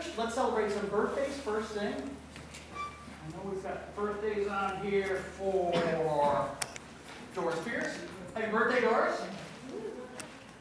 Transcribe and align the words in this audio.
Church, 0.00 0.12
let's 0.16 0.34
celebrate 0.34 0.70
some 0.70 0.86
birthdays 0.86 1.36
first 1.38 1.72
thing. 1.72 1.92
I 1.92 3.30
know 3.32 3.50
we've 3.50 3.62
got 3.62 3.94
birthdays 3.94 4.48
on 4.48 4.80
here 4.82 5.24
for 5.36 5.72
Doris 7.34 7.58
Pierce. 7.66 7.98
Happy 8.34 8.50
birthday, 8.50 8.80
Doris. 8.80 9.20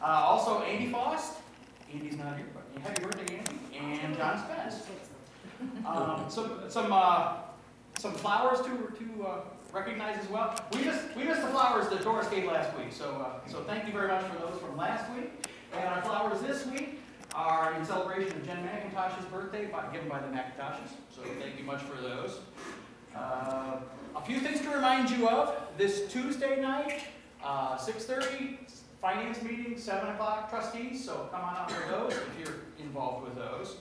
Uh, 0.02 0.06
also, 0.06 0.62
Andy 0.64 0.92
Fost. 0.92 1.38
Andy's 1.94 2.18
not 2.18 2.36
here, 2.36 2.48
but 2.54 2.82
happy 2.82 3.02
birthday, 3.02 3.38
Andy. 3.38 3.78
And 3.78 4.18
John 4.18 4.44
Spence. 4.44 4.88
Um, 5.86 6.26
some 6.28 6.64
some 6.68 6.92
uh, 6.92 7.36
some 7.98 8.14
flowers 8.14 8.60
to 8.60 8.68
to 8.68 9.26
uh, 9.26 9.40
recognize 9.72 10.18
as 10.18 10.30
well. 10.30 10.54
We 10.74 10.84
missed 10.84 11.16
we 11.16 11.24
missed 11.24 11.42
the 11.42 11.48
flowers 11.48 11.88
that 11.90 12.04
Doris 12.04 12.28
gave 12.28 12.44
last 12.44 12.78
week, 12.78 12.92
so 12.92 13.06
uh, 13.06 13.50
so 13.50 13.64
thank 13.64 13.86
you 13.86 13.94
very 13.94 14.10
much 14.10 14.26
for 14.26 14.38
those 14.40 14.60
from 14.60 14.76
last 14.76 15.10
week. 15.14 15.48
And 15.74 15.88
our 15.88 16.02
flowers 16.02 16.42
this 16.42 16.66
week 16.66 16.99
are 17.40 17.74
in 17.74 17.86
celebration 17.86 18.34
of 18.34 18.46
Jen 18.46 18.58
McIntosh's 18.68 19.26
birthday, 19.26 19.66
by, 19.68 19.88
given 19.94 20.10
by 20.10 20.20
the 20.20 20.28
McIntoshes. 20.28 20.90
So 21.10 21.22
thank 21.40 21.58
you 21.58 21.64
much 21.64 21.82
for 21.82 22.02
those. 22.02 22.40
Uh, 23.16 23.78
a 24.16 24.22
few 24.26 24.40
things 24.40 24.60
to 24.62 24.70
remind 24.70 25.10
you 25.10 25.30
of. 25.30 25.56
This 25.78 26.12
Tuesday 26.12 26.62
night, 26.62 27.02
uh, 27.44 27.78
6.30, 27.78 28.58
finance 29.02 29.42
meeting, 29.42 29.78
7 29.78 30.10
o'clock, 30.10 30.50
trustees. 30.50 31.04
So 31.04 31.30
come 31.32 31.42
on 31.42 31.56
out 31.56 31.72
for 31.72 31.90
those 31.90 32.12
if 32.12 32.46
you're 32.46 32.58
involved 32.78 33.24
with 33.24 33.36
those. 33.36 33.78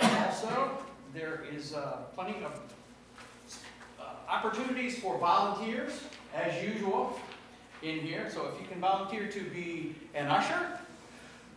Also, 0.00 0.76
there 1.14 1.44
is 1.54 1.74
uh, 1.74 1.98
plenty 2.14 2.42
of 2.44 2.60
uh, 4.00 4.02
opportunities 4.28 4.98
for 4.98 5.16
volunteers, 5.18 5.92
as 6.34 6.60
usual, 6.60 7.18
in 7.82 8.00
here. 8.00 8.28
So 8.28 8.50
if 8.52 8.60
you 8.60 8.66
can 8.66 8.80
volunteer 8.80 9.28
to 9.28 9.40
be 9.50 9.94
an 10.14 10.26
usher, 10.26 10.80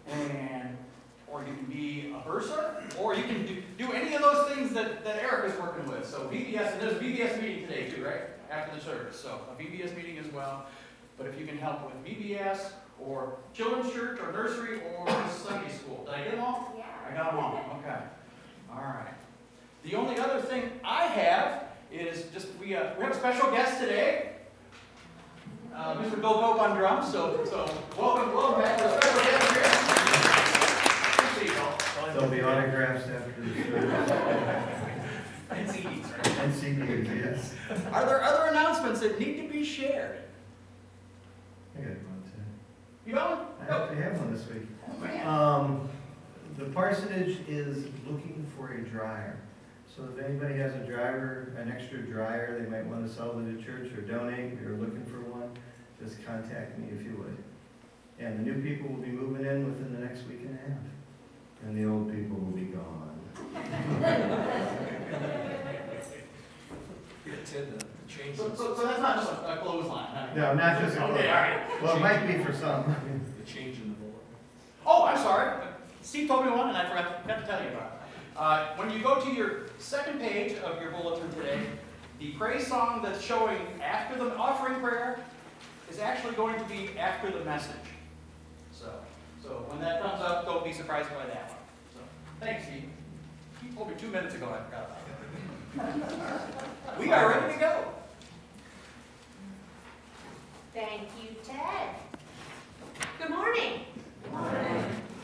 and 0.07 0.77
or 1.31 1.41
you 1.41 1.53
can 1.53 1.65
be 1.65 2.13
a 2.15 2.27
bursar, 2.27 2.83
or 2.99 3.15
you 3.15 3.23
can 3.23 3.45
do, 3.45 3.61
do 3.77 3.91
any 3.93 4.15
of 4.15 4.21
those 4.21 4.49
things 4.49 4.73
that, 4.73 5.03
that 5.03 5.17
Eric 5.17 5.51
is 5.53 5.59
working 5.59 5.89
with. 5.89 6.05
So 6.05 6.29
VBS, 6.31 6.73
and 6.73 6.81
there's 6.81 6.93
a 6.93 6.99
VBS 6.99 7.41
meeting 7.41 7.67
today 7.67 7.89
too, 7.89 8.03
right? 8.03 8.21
After 8.51 8.75
the 8.75 8.83
service, 8.83 9.19
so 9.19 9.41
a 9.51 9.61
VBS 9.61 9.95
meeting 9.95 10.17
as 10.17 10.31
well. 10.33 10.65
But 11.17 11.27
if 11.27 11.39
you 11.39 11.45
can 11.45 11.57
help 11.57 11.85
with 11.85 12.03
VBS, 12.05 12.71
or 13.01 13.37
children's 13.53 13.93
church, 13.93 14.19
or 14.19 14.31
nursery, 14.31 14.81
or 14.97 15.07
Sunday 15.29 15.71
school. 15.71 16.03
Did 16.05 16.15
I 16.15 16.23
get 16.23 16.31
them 16.31 16.41
all? 16.41 16.73
Yeah. 16.77 16.85
I 17.09 17.15
got 17.15 17.31
them 17.31 17.39
all, 17.39 17.79
okay. 17.79 17.99
All 18.71 18.81
right. 18.81 19.13
The 19.83 19.95
only 19.95 20.19
other 20.19 20.41
thing 20.41 20.71
I 20.83 21.05
have 21.05 21.63
is 21.91 22.25
just, 22.33 22.47
we, 22.59 22.75
uh, 22.75 22.93
we 22.97 23.03
have 23.03 23.13
a 23.13 23.15
special 23.15 23.49
guest 23.51 23.79
today. 23.79 24.33
Uh, 25.73 25.95
Mr. 25.95 26.19
Bill 26.19 26.33
Pope 26.33 26.61
on 26.61 26.77
drums, 26.77 27.11
so, 27.11 27.45
so 27.45 27.71
welcome, 27.97 28.33
welcome 28.33 28.61
back 28.61 28.77
to 28.77 28.83
the 28.83 29.01
special 29.01 29.21
guest 29.21 29.89
here. 29.91 29.98
Here 32.13 32.21
you 32.21 32.27
go. 32.29 32.35
There'll 32.35 32.53
be 32.53 32.59
autographs 32.59 33.07
after 33.07 33.41
the 33.41 33.63
service. 33.63 34.89
And 35.51 35.67
CDs, 35.67 36.17
right? 36.17 36.39
And 36.39 36.53
CDs, 36.53 37.23
yes. 37.23 37.53
Are 37.91 38.05
there 38.05 38.23
other 38.23 38.49
announcements 38.49 38.99
that 39.01 39.19
need 39.19 39.41
to 39.41 39.47
be 39.51 39.63
shared? 39.63 40.19
I 41.75 41.81
got 41.81 41.89
one 41.89 42.23
too. 42.23 43.09
You 43.09 43.13
going? 43.13 43.39
I 43.61 43.75
actually 43.75 44.01
have 44.01 44.17
one 44.19 44.33
this 44.33 44.47
week. 44.47 44.63
Oh, 44.89 44.99
man. 44.99 45.27
Um, 45.27 45.89
the 46.57 46.65
parsonage 46.65 47.39
is 47.47 47.85
looking 48.07 48.45
for 48.55 48.73
a 48.73 48.81
dryer. 48.81 49.37
So 49.95 50.07
if 50.15 50.23
anybody 50.23 50.55
has 50.59 50.73
a 50.75 50.85
dryer, 50.85 51.53
an 51.57 51.71
extra 51.71 51.99
dryer, 51.99 52.59
they 52.59 52.69
might 52.69 52.85
want 52.85 53.07
to 53.07 53.13
sell 53.13 53.33
to 53.33 53.41
the 53.41 53.61
church 53.61 53.91
or 53.93 54.01
donate, 54.01 54.61
or 54.61 54.77
looking 54.77 55.05
for 55.05 55.21
one, 55.21 55.49
just 56.01 56.23
contact 56.25 56.77
me 56.77 56.89
if 56.91 57.03
you 57.03 57.15
would. 57.17 57.37
And 58.19 58.39
the 58.39 58.51
new 58.51 58.61
people 58.61 58.89
will 58.89 59.01
be 59.01 59.09
moving 59.09 59.45
in 59.45 59.65
within 59.65 59.93
the 59.93 59.99
next 59.99 60.27
week 60.27 60.41
and 60.41 60.57
a 60.59 60.69
half. 60.69 60.79
And 61.65 61.77
the 61.77 61.89
old 61.89 62.11
people 62.11 62.37
will 62.37 62.51
be 62.51 62.63
gone. 62.63 63.19
Get 67.25 67.45
change 68.07 68.37
So, 68.37 68.49
the, 68.49 68.57
so, 68.57 68.75
so 68.75 68.85
that's 68.85 69.01
not 69.01 69.17
just 69.17 69.31
a 69.31 69.53
a 69.53 69.57
clothesline, 69.57 70.07
huh? 70.13 70.27
No, 70.35 70.53
not 70.53 70.79
just 70.81 70.97
a 70.97 71.03
Okay, 71.05 71.29
all 71.29 71.35
right. 71.35 71.81
Well, 71.81 71.97
it 71.97 71.99
might 71.99 72.25
be 72.25 72.43
for 72.43 72.53
some. 72.53 72.95
the 73.39 73.45
change 73.45 73.77
in 73.77 73.89
the 73.89 73.95
bullet. 73.95 74.15
Oh, 74.85 75.05
I'm 75.05 75.17
sorry. 75.17 75.65
Steve 76.01 76.27
told 76.27 76.45
me 76.45 76.51
one 76.51 76.69
and 76.69 76.77
I 76.77 76.87
forgot, 76.87 77.21
forgot 77.21 77.41
to 77.41 77.45
tell 77.47 77.61
you 77.61 77.69
about 77.69 77.83
it. 77.83 78.37
Uh, 78.37 78.67
when 78.77 78.89
you 78.91 79.03
go 79.03 79.19
to 79.21 79.31
your 79.31 79.67
second 79.77 80.19
page 80.19 80.57
of 80.59 80.81
your 80.81 80.91
bulletin 80.91 81.29
today, 81.33 81.59
the 82.19 82.31
praise 82.31 82.65
song 82.67 83.01
that's 83.03 83.21
showing 83.21 83.59
after 83.81 84.17
the 84.17 84.35
offering 84.35 84.79
prayer 84.79 85.19
is 85.89 85.99
actually 85.99 86.33
going 86.35 86.57
to 86.57 86.65
be 86.65 86.97
after 86.97 87.29
the 87.31 87.43
message. 87.43 87.75
So, 89.41 89.49
so 89.49 89.53
when 89.69 89.79
that 89.81 90.01
comes 90.01 90.21
up, 90.21 90.45
don't 90.45 90.63
be 90.63 90.73
surprised 90.73 91.09
by 91.09 91.25
that 91.25 91.49
one. 91.49 91.57
So, 91.93 91.99
thanks, 92.39 92.65
Steve. 92.65 92.89
You 93.63 93.71
told 93.73 93.89
me 93.89 93.95
two 93.97 94.07
minutes 94.07 94.35
ago, 94.35 94.47
I 94.47 94.63
forgot 94.65 94.85
about 94.85 94.97
it. 94.97 95.03
We 96.99 97.11
are 97.11 97.29
ready 97.29 97.53
to 97.53 97.59
go. 97.59 97.83
Thank 100.73 101.03
you, 101.21 101.35
Ted. 101.43 101.89
Good 103.19 103.29
morning. 103.29 103.81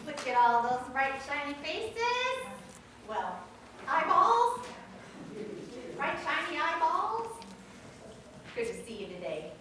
Look 0.06 0.28
at 0.28 0.38
all 0.38 0.64
those 0.64 0.88
bright, 0.92 1.14
shiny 1.28 1.54
faces. 1.64 2.48
Well, 3.08 3.40
eyeballs. 3.88 4.60
Bright, 5.98 6.18
shiny 6.24 6.60
eyeballs. 6.60 7.28
Good 8.56 8.68
to 8.68 8.74
see 8.86 8.96
you 9.02 9.08
today. 9.08 9.52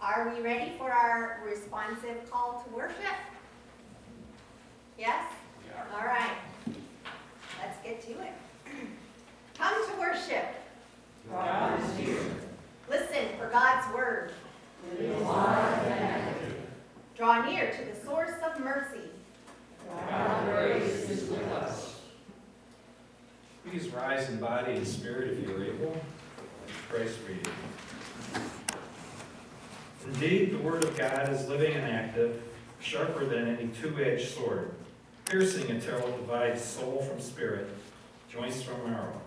Are 0.00 0.32
we 0.34 0.40
ready 0.42 0.72
for 0.78 0.90
our 0.90 1.40
responsive 1.46 2.30
call 2.30 2.64
to 2.66 2.74
worship? 2.74 2.96
Yes? 5.00 5.24
All 5.94 6.04
right. 6.04 6.36
Let's 7.58 7.82
get 7.82 8.02
to 8.02 8.10
it. 8.20 8.34
Come 9.58 9.90
to 9.90 9.98
worship. 9.98 10.44
God 11.30 11.80
is 11.82 11.96
here. 11.96 12.20
Listen 12.90 13.28
for 13.38 13.48
God's 13.48 13.94
word. 13.94 14.32
Draw 17.16 17.46
near 17.46 17.70
to 17.70 17.84
the 17.86 18.04
source 18.04 18.34
of 18.44 18.62
mercy. 18.62 19.08
God's 19.88 20.50
grace 20.50 21.08
is 21.08 21.30
with 21.30 21.46
us. 21.52 22.00
Please 23.64 23.88
rise 23.88 24.28
in 24.28 24.38
body 24.38 24.72
and 24.72 24.86
spirit 24.86 25.30
if 25.30 25.48
you 25.48 25.56
are 25.56 25.64
able. 25.64 25.98
Christ 26.90 27.16
reading. 27.26 27.46
Indeed, 30.08 30.52
the 30.52 30.58
word 30.58 30.84
of 30.84 30.94
God 30.98 31.30
is 31.30 31.48
living 31.48 31.72
and 31.72 31.90
active, 31.90 32.42
sharper 32.80 33.24
than 33.24 33.48
any 33.48 33.68
two-edged 33.68 34.28
sword, 34.34 34.74
piercing 35.30 35.70
until 35.70 35.96
it 35.98 36.16
divides 36.16 36.60
soul 36.60 37.00
from 37.02 37.20
spirit, 37.20 37.68
joints 38.28 38.62
from 38.62 38.90
marrow. 38.90 39.20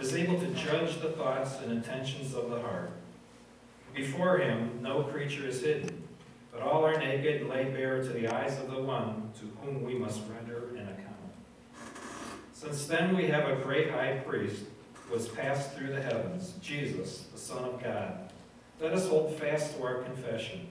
is 0.00 0.14
able 0.14 0.40
to 0.40 0.46
judge 0.54 0.98
the 1.02 1.10
thoughts 1.10 1.60
and 1.60 1.72
intentions 1.72 2.34
of 2.34 2.48
the 2.48 2.58
heart. 2.58 2.90
Before 3.94 4.38
him, 4.38 4.78
no 4.80 5.02
creature 5.02 5.46
is 5.46 5.60
hidden, 5.60 6.02
but 6.50 6.62
all 6.62 6.86
are 6.86 6.98
naked 6.98 7.42
and 7.42 7.50
laid 7.50 7.74
bare 7.74 8.02
to 8.02 8.08
the 8.08 8.28
eyes 8.28 8.58
of 8.58 8.70
the 8.70 8.80
one 8.80 9.30
to 9.38 9.46
whom 9.60 9.82
we 9.82 9.94
must 9.94 10.22
render 10.34 10.68
an 10.74 10.88
account. 10.88 11.16
Since 12.54 12.86
then 12.86 13.14
we 13.14 13.26
have 13.26 13.46
a 13.46 13.62
great 13.62 13.90
high 13.90 14.22
priest 14.26 14.64
who 14.94 15.14
has 15.14 15.28
passed 15.28 15.74
through 15.74 15.88
the 15.88 16.02
heavens, 16.02 16.54
Jesus, 16.62 17.26
the 17.32 17.38
Son 17.38 17.62
of 17.62 17.82
God. 17.82 18.32
Let 18.80 18.94
us 18.94 19.06
hold 19.06 19.38
fast 19.38 19.76
to 19.76 19.84
our 19.84 20.02
confession. 20.02 20.68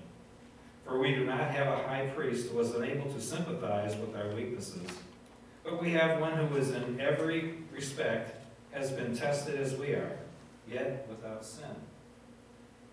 For 0.85 0.99
we 0.99 1.15
do 1.15 1.25
not 1.25 1.49
have 1.51 1.67
a 1.67 1.87
high 1.87 2.11
priest 2.15 2.51
who 2.51 2.59
is 2.59 2.73
unable 2.75 3.11
to 3.11 3.19
sympathize 3.19 3.95
with 3.95 4.15
our 4.15 4.29
weaknesses, 4.35 4.87
but 5.63 5.81
we 5.81 5.91
have 5.91 6.21
one 6.21 6.33
who 6.33 6.55
is 6.57 6.71
in 6.71 6.99
every 7.01 7.55
respect 7.73 8.45
has 8.71 8.91
been 8.91 9.17
tested 9.17 9.59
as 9.59 9.73
we 9.75 9.93
are, 9.93 10.17
yet 10.69 11.07
without 11.09 11.43
sin. 11.43 11.75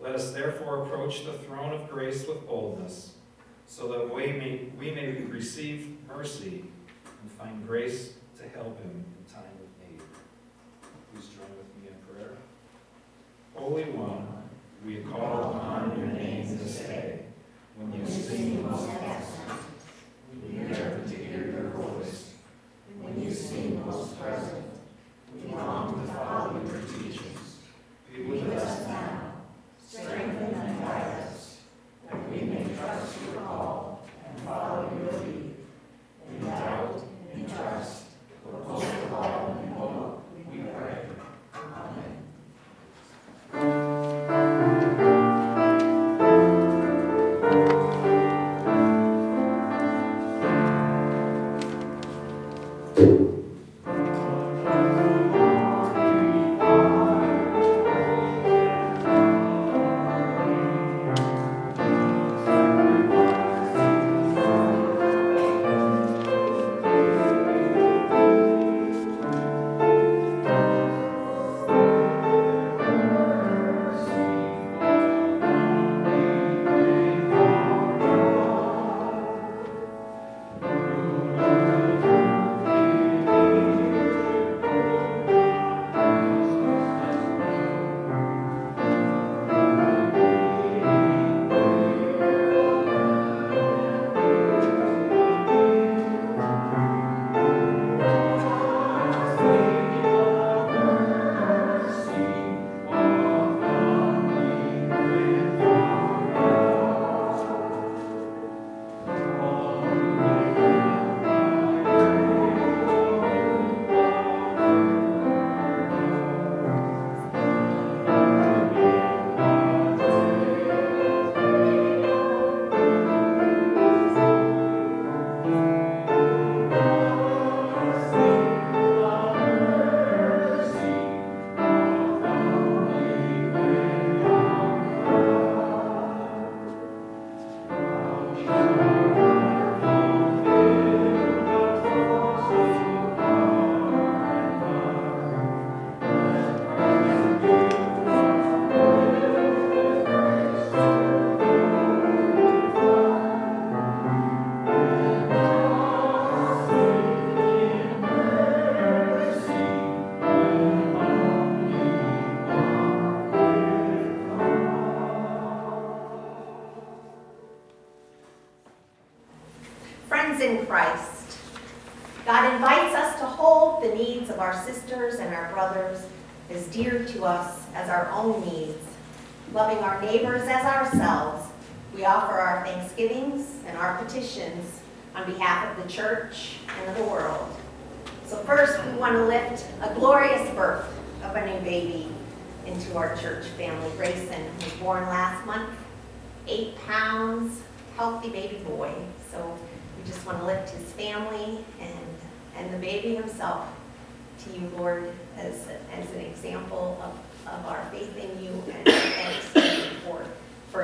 Let 0.01 0.15
us 0.15 0.33
therefore 0.33 0.85
approach 0.85 1.25
the 1.25 1.35
throne 1.35 1.73
of 1.75 1.91
grace 1.91 2.27
with 2.27 2.47
boldness, 2.47 3.13
so 3.67 3.89
that 3.93 4.15
we 4.15 4.29
may, 4.29 4.69
we 4.79 4.91
may 4.91 5.13
receive 5.23 5.97
mercy 6.09 6.65
and 7.21 7.31
find 7.33 7.67
grace 7.67 8.15
to 8.39 8.49
help 8.49 8.81
him 8.81 9.05
in 9.19 9.35
time 9.35 9.45
of 9.45 9.91
need. 9.91 10.01
Please 11.13 11.27
join 11.29 11.49
with 11.57 11.83
me 11.83 11.89
in 11.89 12.15
prayer. 12.15 12.37
Holy 13.55 13.85
One, 13.85 14.32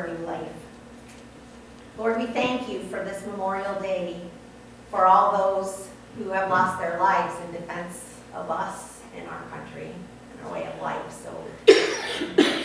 a 0.01 0.13
new 0.19 0.27
life. 0.27 0.53
Lord, 1.97 2.19
we 2.19 2.27
thank 2.27 2.69
you 2.69 2.81
for 2.85 3.05
this 3.05 3.27
Memorial 3.27 3.75
Day, 3.81 4.21
for 4.91 5.07
all 5.07 5.37
those 5.37 5.89
who 6.17 6.31
have 6.31 6.49
lost 6.49 6.81
their 6.81 6.99
lives 6.99 7.35
in 7.45 7.53
defense 7.53 8.15
of 8.35 8.51
us 8.51 9.01
and 9.17 9.29
our 9.29 9.43
country 9.45 9.91
and 10.33 10.47
our 10.47 10.53
way 10.53 10.67
of 10.67 10.81
life. 10.81 11.13
So, 11.13 11.33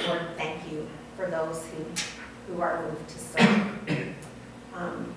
Lord, 0.08 0.22
thank 0.38 0.72
you 0.72 0.88
for 1.18 1.28
those 1.28 1.66
who, 1.68 2.54
who 2.54 2.62
are 2.62 2.82
moved 2.84 3.10
to 3.10 3.20
serve. 3.20 4.16
Um, 4.75 5.16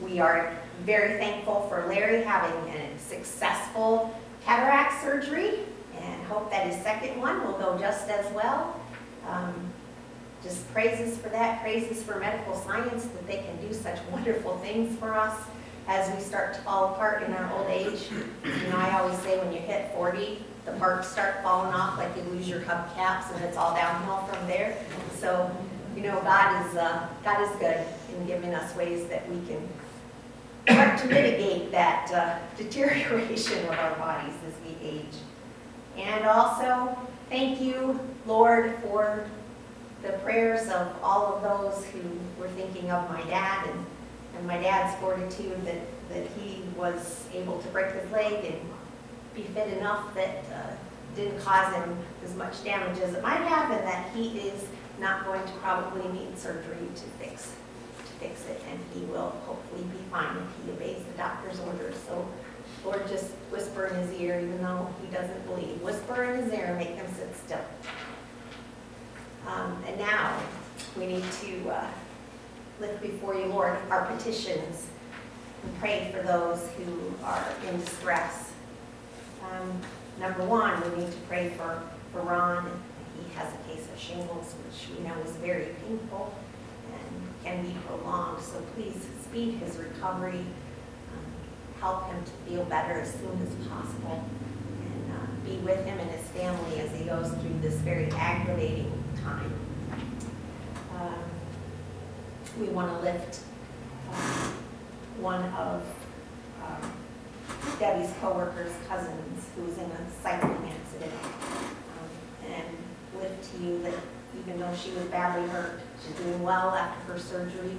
we 0.00 0.20
are 0.20 0.56
very 0.84 1.18
thankful 1.18 1.66
for 1.68 1.86
Larry 1.86 2.22
having 2.22 2.74
a 2.74 2.98
successful 2.98 4.18
cataract 4.44 5.02
surgery 5.02 5.60
and 6.00 6.22
hope 6.24 6.50
that 6.50 6.66
his 6.66 6.82
second 6.82 7.20
one 7.20 7.44
will 7.44 7.58
go 7.58 7.78
just 7.78 8.08
as 8.08 8.30
well. 8.32 8.80
Um, 9.28 9.72
just 10.44 10.70
praises 10.72 11.18
for 11.18 11.30
that, 11.30 11.62
praises 11.62 12.02
for 12.02 12.20
medical 12.20 12.54
science 12.54 13.06
that 13.06 13.26
they 13.26 13.38
can 13.38 13.56
do 13.66 13.74
such 13.74 13.98
wonderful 14.12 14.58
things 14.58 14.96
for 14.98 15.14
us 15.14 15.36
as 15.88 16.14
we 16.14 16.22
start 16.22 16.54
to 16.54 16.60
fall 16.60 16.94
apart 16.94 17.22
in 17.22 17.32
our 17.32 17.52
old 17.58 17.68
age. 17.68 18.08
You 18.44 18.68
know, 18.70 18.76
I 18.76 18.98
always 19.00 19.18
say 19.18 19.38
when 19.38 19.52
you 19.52 19.58
hit 19.58 19.92
40, 19.94 20.42
the 20.64 20.72
parts 20.72 21.08
start 21.08 21.42
falling 21.42 21.74
off, 21.74 21.98
like 21.98 22.14
you 22.16 22.22
lose 22.30 22.48
your 22.48 22.60
hubcaps 22.60 23.34
and 23.34 23.44
it's 23.44 23.56
all 23.56 23.74
downhill 23.74 24.18
from 24.28 24.46
there. 24.46 24.78
So, 25.18 25.50
you 25.94 26.02
know, 26.02 26.20
God 26.22 26.66
is, 26.66 26.76
uh, 26.76 27.08
God 27.22 27.42
is 27.42 27.50
good 27.56 27.84
in 28.16 28.26
giving 28.26 28.54
us 28.54 28.74
ways 28.76 29.06
that 29.08 29.28
we 29.28 29.36
can 29.46 29.68
start 30.66 30.98
to 31.00 31.06
mitigate 31.08 31.70
that 31.70 32.10
uh, 32.12 32.38
deterioration 32.56 33.64
of 33.64 33.70
our 33.78 33.94
bodies 33.96 34.34
as 34.46 34.54
we 34.64 34.86
age. 34.86 35.14
And 35.98 36.24
also, 36.24 36.96
thank 37.28 37.60
you, 37.60 38.00
Lord, 38.26 38.74
for 38.82 39.26
the 40.04 40.12
prayers 40.18 40.68
of 40.68 40.94
all 41.02 41.34
of 41.34 41.42
those 41.42 41.84
who 41.86 42.00
were 42.38 42.48
thinking 42.48 42.90
of 42.90 43.08
my 43.10 43.22
dad 43.22 43.66
and, 43.68 43.86
and 44.36 44.46
my 44.46 44.58
dad's 44.58 44.94
fortitude 45.00 45.64
that, 45.64 45.80
that 46.10 46.26
he 46.38 46.62
was 46.76 47.26
able 47.32 47.58
to 47.60 47.68
break 47.68 47.90
his 47.92 48.10
leg 48.10 48.44
and 48.44 48.60
be 49.34 49.42
fit 49.54 49.78
enough 49.78 50.14
that 50.14 50.44
uh, 50.52 50.72
didn't 51.16 51.40
cause 51.40 51.74
him 51.74 51.96
as 52.22 52.34
much 52.36 52.62
damage 52.64 52.98
as 53.00 53.14
it 53.14 53.22
might 53.22 53.40
have 53.40 53.70
and 53.70 53.86
that 53.86 54.10
he 54.14 54.38
is 54.40 54.66
not 55.00 55.24
going 55.24 55.42
to 55.42 55.52
probably 55.54 56.06
need 56.12 56.36
surgery 56.38 56.86
to 56.94 57.02
fix 57.24 57.52
to 58.04 58.12
fix 58.20 58.46
it 58.48 58.60
and 58.70 58.78
he 58.94 59.00
will 59.06 59.30
hopefully 59.46 59.82
be 59.84 59.98
fine 60.10 60.36
if 60.36 60.66
he 60.66 60.72
obeys 60.72 61.02
the 61.04 61.16
doctor's 61.16 61.58
orders. 61.60 61.96
So 62.06 62.28
Lord, 62.84 63.08
just 63.08 63.30
whisper 63.50 63.86
in 63.86 63.96
his 63.96 64.12
ear 64.20 64.38
even 64.38 64.62
though 64.62 64.92
he 65.00 65.06
doesn't 65.14 65.46
believe. 65.46 65.80
Whisper 65.80 66.24
in 66.24 66.42
his 66.42 66.52
ear 66.52 66.66
and 66.66 66.78
make 66.78 66.94
him 66.94 67.06
sit 67.16 67.34
still. 67.36 67.64
Um, 69.46 69.82
and 69.86 69.98
now, 69.98 70.38
we 70.96 71.06
need 71.06 71.24
to 71.42 71.70
uh, 71.70 71.86
lift 72.80 73.02
before 73.02 73.34
you, 73.34 73.46
Lord, 73.46 73.76
our 73.90 74.06
petitions 74.06 74.86
and 75.62 75.78
pray 75.80 76.10
for 76.12 76.22
those 76.22 76.68
who 76.76 77.14
are 77.24 77.44
in 77.68 77.78
distress. 77.80 78.52
Um, 79.42 79.80
number 80.18 80.44
one, 80.44 80.80
we 80.90 81.04
need 81.04 81.12
to 81.12 81.18
pray 81.28 81.50
for, 81.56 81.82
for 82.12 82.20
Ron. 82.22 82.70
He 83.18 83.34
has 83.34 83.52
a 83.52 83.68
case 83.68 83.86
of 83.92 83.98
shingles, 83.98 84.54
which 84.64 84.96
we 84.96 85.06
know 85.06 85.14
is 85.24 85.32
very 85.36 85.74
painful 85.86 86.34
and 86.92 87.44
can 87.44 87.64
be 87.64 87.74
prolonged. 87.86 88.42
So 88.42 88.60
please 88.74 89.06
speed 89.22 89.54
his 89.54 89.76
recovery. 89.76 90.40
Um, 90.40 91.80
help 91.80 92.06
him 92.10 92.22
to 92.24 92.50
feel 92.50 92.64
better 92.64 92.94
as 93.00 93.12
soon 93.12 93.40
as 93.42 93.68
possible. 93.68 94.24
And 94.80 95.12
uh, 95.12 95.48
be 95.48 95.56
with 95.58 95.84
him 95.84 95.98
and 95.98 96.10
his 96.10 96.26
family 96.28 96.80
as 96.80 96.98
he 96.98 97.04
goes 97.04 97.28
through 97.28 97.58
this 97.60 97.74
very 97.76 98.10
aggravating 98.12 99.03
time. 99.24 99.52
Um, 101.00 101.14
we 102.60 102.68
want 102.68 102.92
to 102.92 102.98
lift 103.00 103.40
um, 104.12 104.52
one 105.18 105.42
of 105.54 105.82
um, 106.62 106.92
Debbie's 107.78 108.12
coworkers' 108.20 108.72
cousins 108.86 109.46
who 109.56 109.64
was 109.64 109.78
in 109.78 109.90
a 109.90 110.10
cycling 110.22 110.70
accident. 110.70 111.12
Um, 111.22 112.52
and 112.52 113.20
lift 113.20 113.52
to 113.52 113.64
you 113.64 113.82
that 113.82 113.94
even 114.38 114.60
though 114.60 114.74
she 114.74 114.90
was 114.90 115.04
badly 115.04 115.48
hurt, 115.48 115.80
she's 116.04 116.14
doing 116.16 116.42
well 116.42 116.70
after 116.70 117.14
her 117.14 117.18
surgery. 117.18 117.76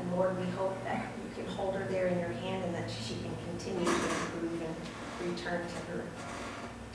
And 0.00 0.16
Lord, 0.16 0.38
we 0.38 0.46
hope 0.52 0.82
that 0.84 1.06
you 1.22 1.42
can 1.44 1.52
hold 1.54 1.74
her 1.74 1.86
there 1.88 2.08
in 2.08 2.18
your 2.18 2.30
hand 2.30 2.64
and 2.64 2.74
that 2.74 2.90
she 2.90 3.14
can 3.14 3.30
continue 3.50 3.84
to 3.84 3.90
improve 3.90 4.62
and 4.62 5.30
return 5.30 5.64
to 5.64 5.92
her 5.92 6.04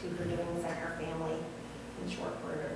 to 0.01 0.09
her 0.09 0.25
doings 0.25 0.65
and 0.65 0.75
her 0.75 0.97
family 0.99 1.37
in 2.03 2.09
short 2.09 2.33
order. 2.45 2.71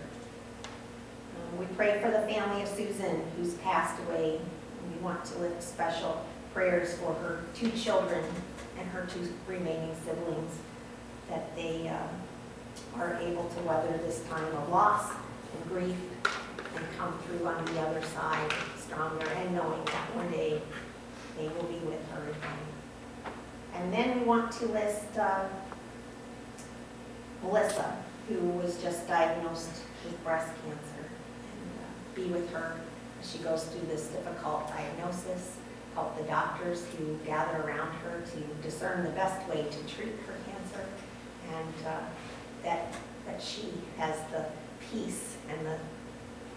Um, 1.41 1.59
We 1.59 1.65
pray 1.75 1.99
for 2.01 2.11
the 2.11 2.21
family 2.21 2.63
of 2.63 2.67
Susan 2.67 3.23
who's 3.37 3.53
passed 3.55 3.99
away. 4.07 4.39
We 4.93 5.03
want 5.03 5.23
to 5.25 5.37
lift 5.39 5.63
special 5.63 6.25
prayers 6.53 6.97
for 6.97 7.13
her 7.13 7.43
two 7.53 7.71
children 7.71 8.23
and 8.77 8.87
her 8.89 9.07
two 9.13 9.31
remaining 9.47 9.95
siblings, 10.05 10.53
that 11.29 11.55
they 11.55 11.87
um, 11.87 12.09
are 12.99 13.15
able 13.21 13.47
to 13.49 13.59
weather 13.61 13.97
this 13.99 14.21
time 14.29 14.45
of 14.55 14.69
loss 14.69 15.11
and 15.11 15.69
grief 15.69 15.95
and 16.75 16.85
come 16.97 17.17
through 17.19 17.45
on 17.45 17.63
the 17.65 17.79
other 17.81 18.01
side 18.01 18.51
stronger 18.77 19.27
and 19.27 19.53
knowing 19.55 19.83
that 19.85 20.15
one 20.15 20.29
day 20.31 20.61
they 21.37 21.47
will 21.49 21.63
be 21.63 21.79
with 21.85 22.05
her 22.11 22.23
again. 22.23 23.33
And 23.75 23.93
then 23.93 24.19
we 24.19 24.25
want 24.25 24.51
to 24.53 24.65
list 24.67 25.17
uh, 25.17 25.45
Melissa, 27.43 27.97
who 28.27 28.39
was 28.49 28.81
just 28.81 29.07
diagnosed 29.07 29.69
with 30.05 30.23
breast 30.23 30.51
cancer, 30.65 30.79
uh, 30.79 30.90
be 32.15 32.25
with 32.25 32.49
her 32.51 32.75
as 33.21 33.31
she 33.31 33.37
goes 33.39 33.65
through 33.65 33.87
this 33.87 34.07
difficult 34.07 34.67
diagnosis, 34.69 35.57
help 35.93 36.17
the 36.17 36.23
doctors 36.23 36.85
who 36.97 37.17
gather 37.25 37.61
around 37.63 37.91
her 37.99 38.21
to 38.21 38.63
discern 38.63 39.03
the 39.03 39.11
best 39.11 39.47
way 39.47 39.63
to 39.63 39.95
treat 39.95 40.13
her 40.27 40.35
cancer, 40.45 40.85
and 41.53 41.87
uh, 41.87 41.99
that, 42.63 42.93
that 43.25 43.41
she 43.41 43.73
has 43.97 44.15
the 44.31 44.45
peace 44.91 45.37
and 45.49 45.65
the 45.65 45.77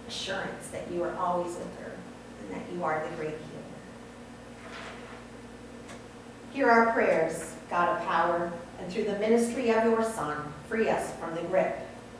assurance 0.09 0.69
that 0.69 0.91
you 0.91 1.03
are 1.03 1.15
always 1.17 1.55
with 1.57 1.79
her 1.81 1.93
and 2.41 2.51
that 2.55 2.73
you 2.73 2.85
are 2.85 3.07
the 3.09 3.17
great 3.17 3.31
healer. 3.31 3.65
Hear 6.53 6.71
our 6.71 6.93
prayers, 6.93 7.55
God 7.69 8.01
of 8.01 8.07
power, 8.07 8.53
and 8.79 8.93
through 8.93 9.05
the 9.05 9.19
ministry 9.19 9.71
of 9.71 9.85
your 9.85 10.05
Son, 10.05 10.37
free 10.69 10.89
us 10.89 11.13
from 11.17 11.35
the 11.35 11.43
grip 11.43 11.79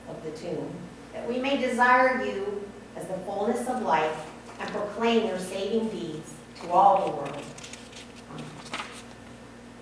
of 0.09 0.21
the 0.23 0.31
tomb, 0.31 0.69
that 1.13 1.27
we 1.27 1.39
may 1.39 1.57
desire 1.57 2.25
you 2.25 2.64
as 2.95 3.07
the 3.07 3.17
fullness 3.25 3.67
of 3.67 3.81
life 3.81 4.31
and 4.59 4.69
proclaim 4.69 5.27
your 5.27 5.39
saving 5.39 5.89
deeds 5.89 6.33
to 6.61 6.71
all 6.71 7.05
the 7.05 7.11
world. 7.17 7.43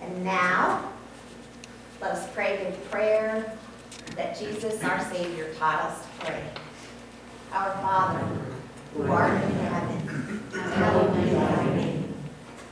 And 0.01 0.23
now, 0.23 0.91
let 2.01 2.11
us 2.11 2.29
pray 2.33 2.63
the 2.63 2.77
prayer 2.89 3.57
that 4.15 4.37
Jesus, 4.37 4.83
our 4.83 5.03
Savior, 5.11 5.53
taught 5.53 5.81
us 5.81 6.01
to 6.01 6.25
pray. 6.25 6.43
Our 7.51 7.71
Father, 7.81 8.27
who 8.93 9.03
art 9.11 9.41
in 9.41 9.51
heaven, 9.51 10.43
hallowed 10.51 11.15
be 11.15 11.29
thy 11.29 11.75
name. 11.75 12.13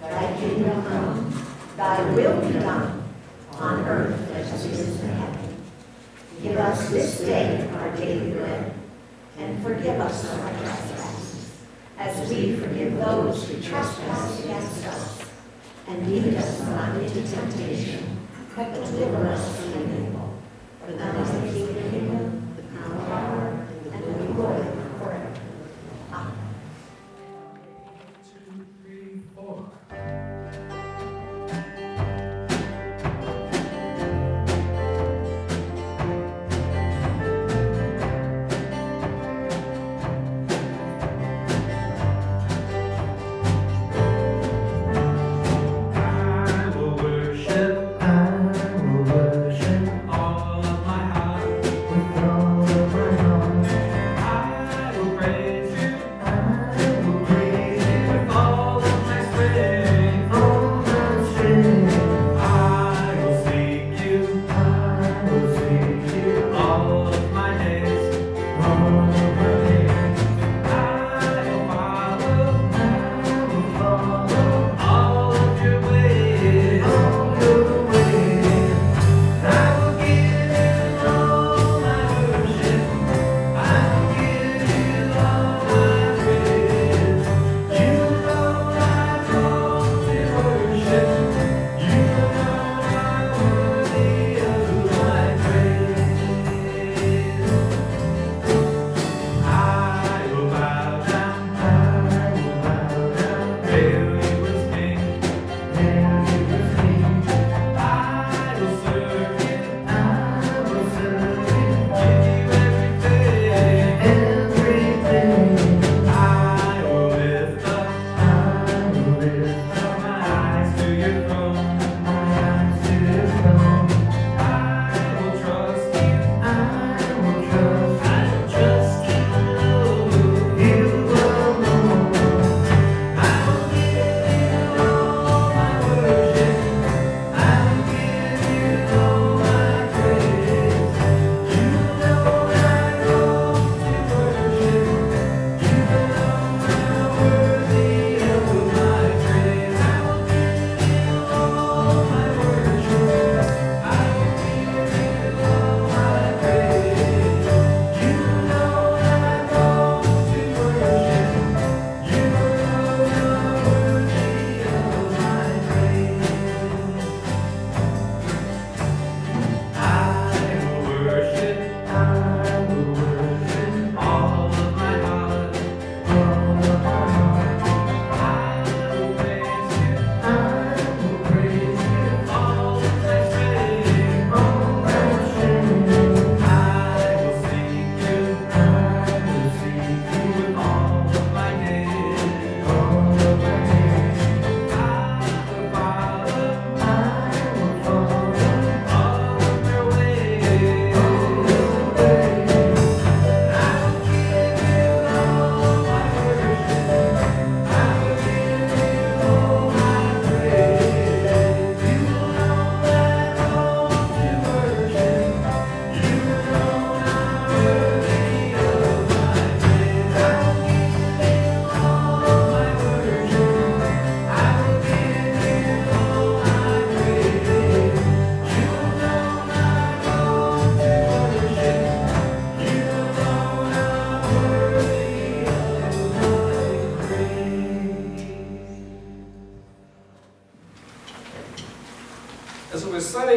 Thy 0.02 0.38
kingdom 0.38 0.84
come, 0.84 1.46
thy 1.78 2.14
will 2.14 2.42
be 2.42 2.54
done, 2.60 3.04
on 3.54 3.80
earth 3.88 4.32
as 4.32 4.66
it 4.66 4.72
is 4.72 5.00
in 5.02 5.10
heaven. 5.10 5.64
Give 6.42 6.58
us 6.58 6.90
this 6.90 7.20
day 7.20 7.70
our 7.76 7.96
daily 7.96 8.32
bread, 8.32 8.71
and 9.42 9.64
forgive 9.64 10.00
us 10.00 10.30
our 10.38 10.50
trespasses, 10.60 11.52
as 11.98 12.30
we 12.30 12.56
forgive 12.58 12.98
those 12.98 13.50
who 13.50 13.60
trespass 13.62 14.44
against 14.44 14.86
us. 14.86 15.24
And 15.88 16.08
lead 16.08 16.36
us 16.36 16.62
not 16.68 16.96
into 16.96 17.28
temptation, 17.28 18.28
but 18.56 18.74
deliver 18.74 19.28
us 19.28 19.60
from 19.60 19.82
evil. 19.82 20.40
For 20.86 20.92
thine 20.94 21.16
is 21.16 21.32
the 21.32 21.42
kingdom, 21.52 21.71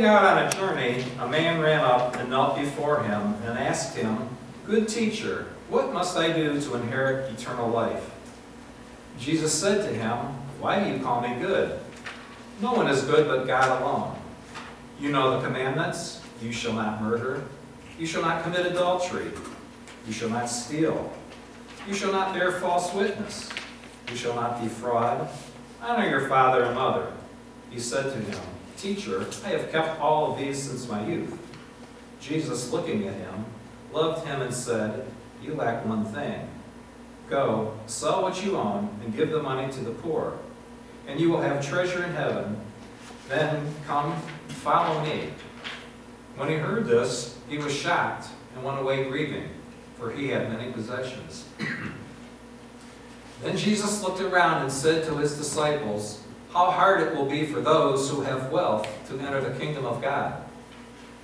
setting 0.04 0.16
out 0.18 0.36
on 0.36 0.46
a 0.46 0.50
journey, 0.50 1.04
a 1.20 1.28
man 1.28 1.60
ran 1.60 1.82
up 1.82 2.14
and 2.16 2.28
knelt 2.28 2.58
before 2.58 3.02
him 3.04 3.34
and 3.46 3.58
asked 3.58 3.96
him, 3.96 4.28
Good 4.66 4.86
teacher, 4.86 5.46
what 5.70 5.94
must 5.94 6.16
I 6.18 6.30
do 6.30 6.60
to 6.60 6.74
inherit 6.74 7.32
eternal 7.32 7.70
life? 7.70 8.10
Jesus 9.18 9.58
said 9.58 9.88
to 9.88 9.94
him, 9.94 10.16
Why 10.60 10.82
do 10.82 10.90
you 10.90 11.02
call 11.02 11.22
me 11.22 11.34
good? 11.40 11.80
No 12.60 12.74
one 12.74 12.88
is 12.88 13.02
good 13.04 13.26
but 13.26 13.46
God 13.46 13.80
alone. 13.80 14.18
You 15.00 15.10
know 15.10 15.40
the 15.40 15.46
commandments 15.46 16.20
you 16.42 16.52
shall 16.52 16.74
not 16.74 17.00
murder, 17.00 17.42
you 17.98 18.04
shall 18.04 18.22
not 18.22 18.42
commit 18.42 18.66
adultery, 18.66 19.30
you 20.06 20.12
shall 20.12 20.28
not 20.28 20.50
steal, 20.50 21.10
you 21.88 21.94
shall 21.94 22.12
not 22.12 22.34
bear 22.34 22.52
false 22.52 22.92
witness, 22.92 23.48
you 24.10 24.16
shall 24.16 24.34
not 24.34 24.62
defraud, 24.62 25.26
honor 25.80 26.06
your 26.06 26.28
father 26.28 26.64
and 26.64 26.74
mother. 26.74 27.10
He 27.70 27.80
said 27.80 28.12
to 28.12 28.18
him, 28.18 28.40
Teacher, 28.84 29.26
I 29.46 29.48
have 29.48 29.72
kept 29.72 29.98
all 29.98 30.30
of 30.30 30.38
these 30.38 30.62
since 30.62 30.86
my 30.86 31.02
youth. 31.06 31.38
Jesus, 32.20 32.70
looking 32.70 33.08
at 33.08 33.14
him, 33.14 33.46
loved 33.94 34.26
him 34.26 34.42
and 34.42 34.52
said, 34.52 35.06
You 35.42 35.54
lack 35.54 35.86
one 35.86 36.04
thing. 36.04 36.46
Go, 37.30 37.78
sell 37.86 38.20
what 38.20 38.44
you 38.44 38.58
own, 38.58 38.90
and 39.02 39.16
give 39.16 39.30
the 39.30 39.42
money 39.42 39.72
to 39.72 39.80
the 39.80 39.92
poor, 39.92 40.36
and 41.08 41.18
you 41.18 41.30
will 41.30 41.40
have 41.40 41.66
treasure 41.66 42.04
in 42.04 42.12
heaven. 42.12 42.60
Then 43.30 43.74
come, 43.86 44.20
follow 44.48 45.02
me. 45.02 45.30
When 46.36 46.50
he 46.50 46.56
heard 46.56 46.84
this, 46.84 47.38
he 47.48 47.56
was 47.56 47.74
shocked 47.74 48.28
and 48.54 48.62
went 48.62 48.78
away 48.78 49.04
grieving, 49.04 49.48
for 49.96 50.10
he 50.10 50.28
had 50.28 50.52
many 50.52 50.70
possessions. 50.70 51.46
Then 53.42 53.56
Jesus 53.56 54.02
looked 54.02 54.20
around 54.20 54.60
and 54.62 54.70
said 54.70 55.04
to 55.04 55.16
his 55.16 55.38
disciples, 55.38 56.23
How 56.54 56.70
hard 56.70 57.02
it 57.02 57.16
will 57.16 57.26
be 57.26 57.44
for 57.44 57.60
those 57.60 58.08
who 58.08 58.20
have 58.20 58.52
wealth 58.52 58.88
to 59.08 59.18
enter 59.18 59.40
the 59.40 59.58
kingdom 59.58 59.84
of 59.84 60.00
God. 60.00 60.40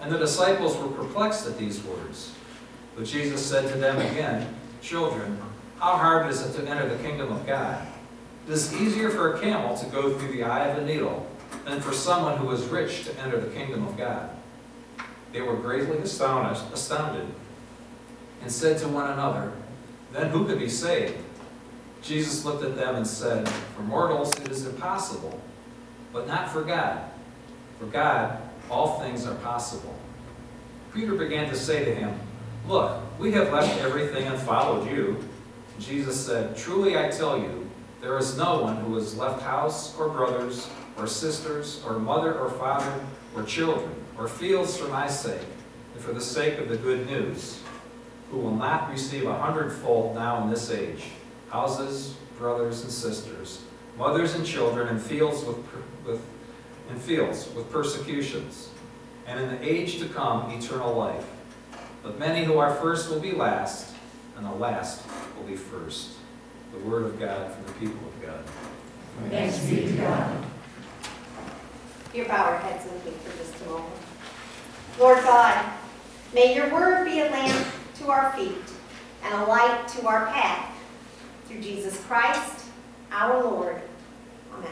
And 0.00 0.10
the 0.10 0.18
disciples 0.18 0.76
were 0.76 0.88
perplexed 0.88 1.46
at 1.46 1.56
these 1.56 1.80
words. 1.84 2.32
But 2.96 3.04
Jesus 3.04 3.46
said 3.46 3.70
to 3.70 3.78
them 3.78 3.98
again, 3.98 4.52
Children, 4.82 5.40
how 5.78 5.96
hard 5.96 6.28
is 6.28 6.42
it 6.42 6.58
to 6.58 6.68
enter 6.68 6.88
the 6.88 7.00
kingdom 7.00 7.30
of 7.30 7.46
God? 7.46 7.86
It 8.48 8.52
is 8.52 8.74
easier 8.74 9.08
for 9.08 9.34
a 9.34 9.40
camel 9.40 9.76
to 9.76 9.86
go 9.86 10.18
through 10.18 10.32
the 10.32 10.42
eye 10.42 10.66
of 10.66 10.78
a 10.78 10.84
needle 10.84 11.24
than 11.64 11.80
for 11.80 11.92
someone 11.92 12.36
who 12.36 12.50
is 12.50 12.64
rich 12.64 13.04
to 13.04 13.16
enter 13.20 13.38
the 13.38 13.54
kingdom 13.54 13.86
of 13.86 13.96
God. 13.96 14.30
They 15.32 15.42
were 15.42 15.54
greatly 15.54 15.98
astonished, 15.98 16.64
astounded, 16.74 17.28
and 18.42 18.50
said 18.50 18.78
to 18.78 18.88
one 18.88 19.08
another, 19.08 19.52
Then 20.12 20.30
who 20.30 20.44
could 20.44 20.58
be 20.58 20.68
saved? 20.68 21.18
Jesus 22.02 22.44
looked 22.44 22.64
at 22.64 22.76
them 22.76 22.96
and 22.96 23.06
said, 23.06 23.48
For 23.48 23.82
mortals 23.82 24.38
it 24.40 24.48
is 24.48 24.66
impossible, 24.66 25.40
but 26.12 26.26
not 26.26 26.50
for 26.50 26.62
God. 26.62 27.10
For 27.78 27.86
God, 27.86 28.40
all 28.70 29.00
things 29.00 29.26
are 29.26 29.34
possible. 29.36 29.94
Peter 30.94 31.14
began 31.14 31.48
to 31.48 31.56
say 31.56 31.84
to 31.84 31.94
him, 31.94 32.18
Look, 32.66 33.00
we 33.18 33.32
have 33.32 33.52
left 33.52 33.80
everything 33.80 34.26
and 34.26 34.38
followed 34.38 34.90
you. 34.90 35.22
Jesus 35.78 36.24
said, 36.24 36.56
Truly 36.56 36.98
I 36.98 37.08
tell 37.10 37.38
you, 37.38 37.70
there 38.00 38.16
is 38.18 38.36
no 38.36 38.62
one 38.62 38.76
who 38.76 38.94
has 38.94 39.16
left 39.16 39.42
house 39.42 39.96
or 39.98 40.08
brothers 40.08 40.68
or 40.96 41.06
sisters 41.06 41.82
or 41.86 41.98
mother 41.98 42.38
or 42.38 42.50
father 42.50 42.92
or 43.34 43.42
children 43.44 43.90
or 44.18 44.28
fields 44.28 44.76
for 44.76 44.88
my 44.88 45.06
sake 45.08 45.40
and 45.94 46.02
for 46.02 46.12
the 46.12 46.20
sake 46.20 46.58
of 46.58 46.68
the 46.68 46.76
good 46.76 47.06
news, 47.06 47.60
who 48.30 48.38
will 48.38 48.54
not 48.54 48.90
receive 48.90 49.26
a 49.26 49.38
hundredfold 49.38 50.14
now 50.14 50.42
in 50.42 50.50
this 50.50 50.70
age, 50.70 51.04
houses, 51.50 52.14
brothers 52.38 52.82
and 52.82 52.90
sisters, 52.90 53.62
mothers 53.98 54.34
and 54.34 54.46
children, 54.46 54.88
and 54.88 55.00
fields 55.00 55.44
with, 55.44 55.58
with 56.06 56.22
and 56.88 57.00
fields 57.00 57.48
with 57.54 57.70
persecutions, 57.70 58.70
and 59.26 59.38
in 59.38 59.48
the 59.48 59.68
age 59.68 59.98
to 60.00 60.08
come 60.08 60.50
eternal 60.50 60.94
life. 60.94 61.24
But 62.02 62.18
many 62.18 62.44
who 62.44 62.58
are 62.58 62.74
first 62.74 63.10
will 63.10 63.20
be 63.20 63.32
last, 63.32 63.94
and 64.36 64.44
the 64.44 64.52
last 64.52 65.04
will 65.36 65.44
be 65.44 65.56
first. 65.56 66.12
The 66.72 66.78
word 66.78 67.04
of 67.04 67.18
God 67.18 67.52
for 67.52 67.62
the 67.64 67.78
people 67.78 68.00
of 68.08 68.22
God. 68.22 68.44
Thanks 69.28 69.58
be 69.66 69.82
to 69.82 69.92
God. 69.92 70.44
Your 72.14 72.26
bow 72.26 72.44
our 72.44 72.58
heads 72.58 72.84
with 72.84 73.04
me 73.04 73.12
for 73.24 73.36
just 73.38 73.62
a 73.62 73.68
moment. 73.68 73.94
Lord 74.98 75.18
God, 75.18 75.64
may 76.34 76.54
your 76.54 76.72
word 76.72 77.04
be 77.04 77.20
a 77.20 77.30
lamp 77.30 77.66
to 77.98 78.10
our 78.10 78.32
feet 78.32 78.56
and 79.22 79.34
a 79.34 79.44
light 79.44 79.86
to 79.88 80.06
our 80.06 80.26
path. 80.26 80.69
Through 81.50 81.62
Jesus 81.62 82.00
Christ, 82.04 82.66
our 83.10 83.42
Lord. 83.42 83.82
Amen. 84.54 84.70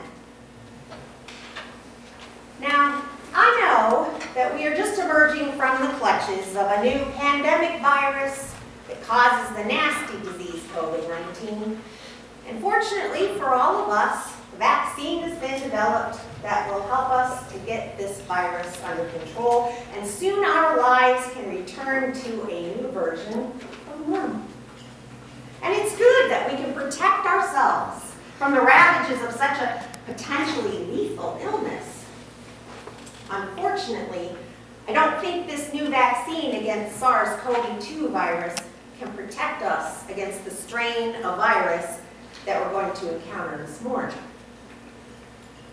Now, 2.60 3.02
I 3.34 3.60
know 3.60 4.16
that 4.36 4.54
we 4.54 4.64
are 4.64 4.76
just 4.76 4.96
emerging 5.00 5.54
from 5.54 5.82
the 5.82 5.88
clutches 5.94 6.50
of 6.54 6.70
a 6.70 6.84
new 6.84 7.04
pandemic 7.16 7.82
virus 7.82 8.54
that 8.86 9.02
causes 9.02 9.56
the 9.56 9.64
nasty 9.64 10.18
disease 10.20 10.62
COVID-19. 10.76 11.76
And 12.46 12.60
fortunately 12.60 13.26
for 13.38 13.46
all 13.46 13.82
of 13.82 13.88
us, 13.88 14.36
a 14.54 14.58
vaccine 14.58 15.22
has 15.22 15.36
been 15.40 15.60
developed 15.60 16.20
that 16.42 16.72
will 16.72 16.82
help 16.82 17.10
us 17.10 17.52
to 17.52 17.58
get 17.66 17.98
this 17.98 18.20
virus 18.20 18.80
under 18.84 19.04
control, 19.08 19.74
and 19.94 20.06
soon 20.06 20.44
our 20.44 20.78
lives 20.78 21.28
can 21.32 21.48
return 21.50 22.12
to 22.12 22.48
a 22.48 22.76
new 22.76 22.88
version 22.92 23.50
of 23.92 24.08
normal. 24.08 24.42
And 25.62 25.75
it's 25.75 25.97
good 25.97 26.31
that 26.31 26.51
we 26.51 26.57
can 26.57 26.73
protect 26.73 27.27
ourselves 27.27 28.14
from 28.38 28.55
the 28.55 28.61
ravages 28.61 29.23
of 29.25 29.33
such 29.33 29.59
a 29.59 29.85
potentially 30.07 30.85
lethal 30.87 31.38
illness. 31.42 32.05
Unfortunately, 33.31 34.31
I 34.87 34.92
don't 34.92 35.21
think 35.21 35.47
this 35.47 35.73
new 35.73 35.88
vaccine 35.88 36.57
against 36.57 36.99
SARS-CoV-2 36.99 38.11
virus 38.11 38.57
can 38.99 39.12
protect 39.12 39.62
us 39.62 40.09
against 40.09 40.44
the 40.44 40.51
strain 40.51 41.14
of 41.16 41.37
virus 41.37 42.01
that 42.47 42.64
we're 42.64 42.73
going 42.73 42.94
to 42.97 43.14
encounter 43.16 43.59
this 43.59 43.83
morning. 43.83 44.16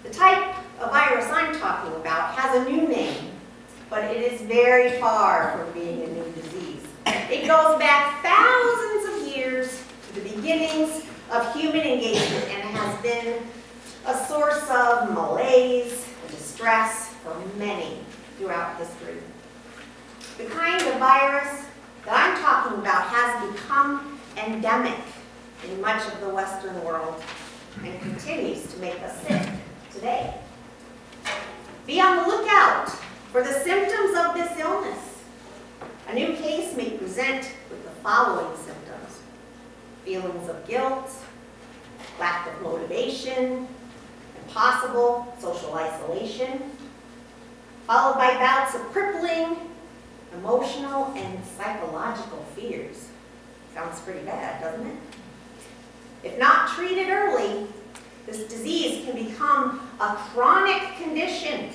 The 0.03 0.09
type 0.09 0.55
of 0.79 0.91
virus 0.91 1.25
I'm 1.31 1.57
talking 1.59 1.95
about 1.95 2.35
has 2.35 2.65
a 2.65 2.69
new 2.69 2.87
name, 2.87 3.31
but 3.89 4.03
it 4.03 4.33
is 4.33 4.41
very 4.41 4.99
far 4.99 5.57
from 5.57 5.71
being 5.73 6.03
a 6.03 6.07
new 6.07 6.31
disease. 6.33 6.81
It 7.05 7.47
goes 7.47 7.79
back 7.79 8.21
thousands 8.21 9.04
the 10.15 10.21
beginnings 10.21 11.03
of 11.29 11.53
human 11.53 11.81
engagement 11.81 12.45
and 12.45 12.63
has 12.77 13.01
been 13.01 13.43
a 14.07 14.25
source 14.27 14.63
of 14.69 15.11
malaise 15.11 16.05
and 16.21 16.31
distress 16.31 17.09
for 17.15 17.35
many 17.57 17.99
throughout 18.37 18.77
history. 18.77 19.17
The 20.37 20.45
kind 20.45 20.81
of 20.87 20.99
virus 20.99 21.65
that 22.05 22.13
I'm 22.13 22.41
talking 22.41 22.79
about 22.79 23.07
has 23.07 23.51
become 23.51 24.19
endemic 24.37 24.99
in 25.69 25.81
much 25.81 26.05
of 26.07 26.21
the 26.21 26.29
Western 26.29 26.81
world 26.83 27.21
and 27.83 27.99
continues 28.01 28.71
to 28.73 28.79
make 28.79 29.01
us 29.01 29.21
sick 29.27 29.49
today. 29.91 30.33
Be 31.85 31.99
on 31.99 32.17
the 32.17 32.27
lookout 32.27 32.89
for 33.31 33.43
the 33.43 33.51
symptoms 33.51 34.17
of 34.17 34.33
this 34.33 34.57
illness. 34.59 34.99
A 36.07 36.13
new 36.13 36.35
case 36.35 36.75
may 36.77 36.91
present 36.91 37.51
with 37.69 37.83
the 37.83 37.91
following 38.01 38.55
symptoms. 38.55 38.84
Feelings 40.05 40.47
of 40.47 40.67
guilt, 40.67 41.09
lack 42.19 42.47
of 42.47 42.61
motivation, 42.61 43.67
and 44.37 44.47
possible 44.49 45.35
social 45.39 45.73
isolation, 45.73 46.61
followed 47.87 48.13
by 48.13 48.35
bouts 48.35 48.75
of 48.75 48.81
crippling, 48.91 49.57
emotional, 50.35 51.05
and 51.15 51.43
psychological 51.57 52.45
fears. 52.55 53.09
Sounds 53.73 53.99
pretty 54.01 54.23
bad, 54.23 54.61
doesn't 54.61 54.85
it? 54.85 54.95
If 56.23 56.37
not 56.37 56.69
treated 56.69 57.09
early, 57.09 57.65
this 58.27 58.47
disease 58.47 59.05
can 59.05 59.15
become 59.25 59.89
a 59.99 60.15
chronic 60.15 60.83
condition 61.01 61.71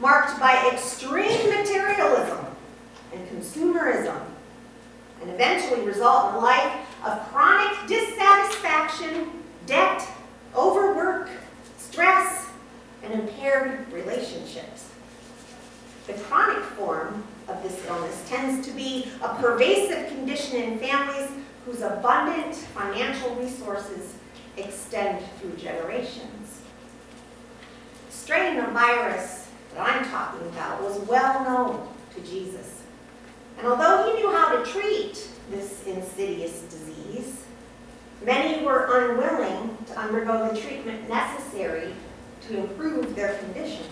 marked 0.00 0.40
by 0.40 0.68
extreme 0.72 1.48
materialism 1.48 2.44
and 3.12 3.28
consumerism, 3.28 4.20
and 5.20 5.30
eventually 5.30 5.82
result 5.82 6.34
in 6.34 6.42
life 6.42 6.72
of 7.04 7.18
chronic 7.30 7.76
dissatisfaction, 7.86 9.30
debt, 9.66 10.06
overwork, 10.54 11.30
stress, 11.76 12.46
and 13.02 13.12
impaired 13.12 13.90
relationships. 13.92 14.90
The 16.06 16.14
chronic 16.14 16.62
form 16.62 17.22
of 17.48 17.62
this 17.62 17.84
illness 17.86 18.24
tends 18.28 18.66
to 18.66 18.72
be 18.74 19.08
a 19.22 19.34
pervasive 19.36 20.08
condition 20.08 20.62
in 20.62 20.78
families 20.78 21.30
whose 21.64 21.82
abundant 21.82 22.54
financial 22.54 23.34
resources 23.36 24.14
extend 24.56 25.24
through 25.40 25.54
generations. 25.56 26.60
The 28.06 28.12
strain 28.12 28.58
of 28.58 28.72
virus 28.72 29.48
that 29.74 29.80
I'm 29.80 30.04
talking 30.08 30.46
about 30.48 30.82
was 30.82 30.98
well 31.00 31.44
known 31.44 31.88
to 32.14 32.20
Jesus. 32.22 32.82
And 33.58 33.66
although 33.66 34.06
he 34.06 34.20
knew 34.20 34.30
how 34.30 34.56
to 34.56 34.70
treat 34.70 35.28
this 35.50 35.86
insidious 35.86 36.60
disease. 36.62 37.44
Many 38.24 38.64
were 38.64 38.88
unwilling 38.90 39.76
to 39.86 39.98
undergo 39.98 40.52
the 40.52 40.60
treatment 40.60 41.08
necessary 41.08 41.94
to 42.42 42.58
improve 42.58 43.14
their 43.14 43.38
condition. 43.38 43.84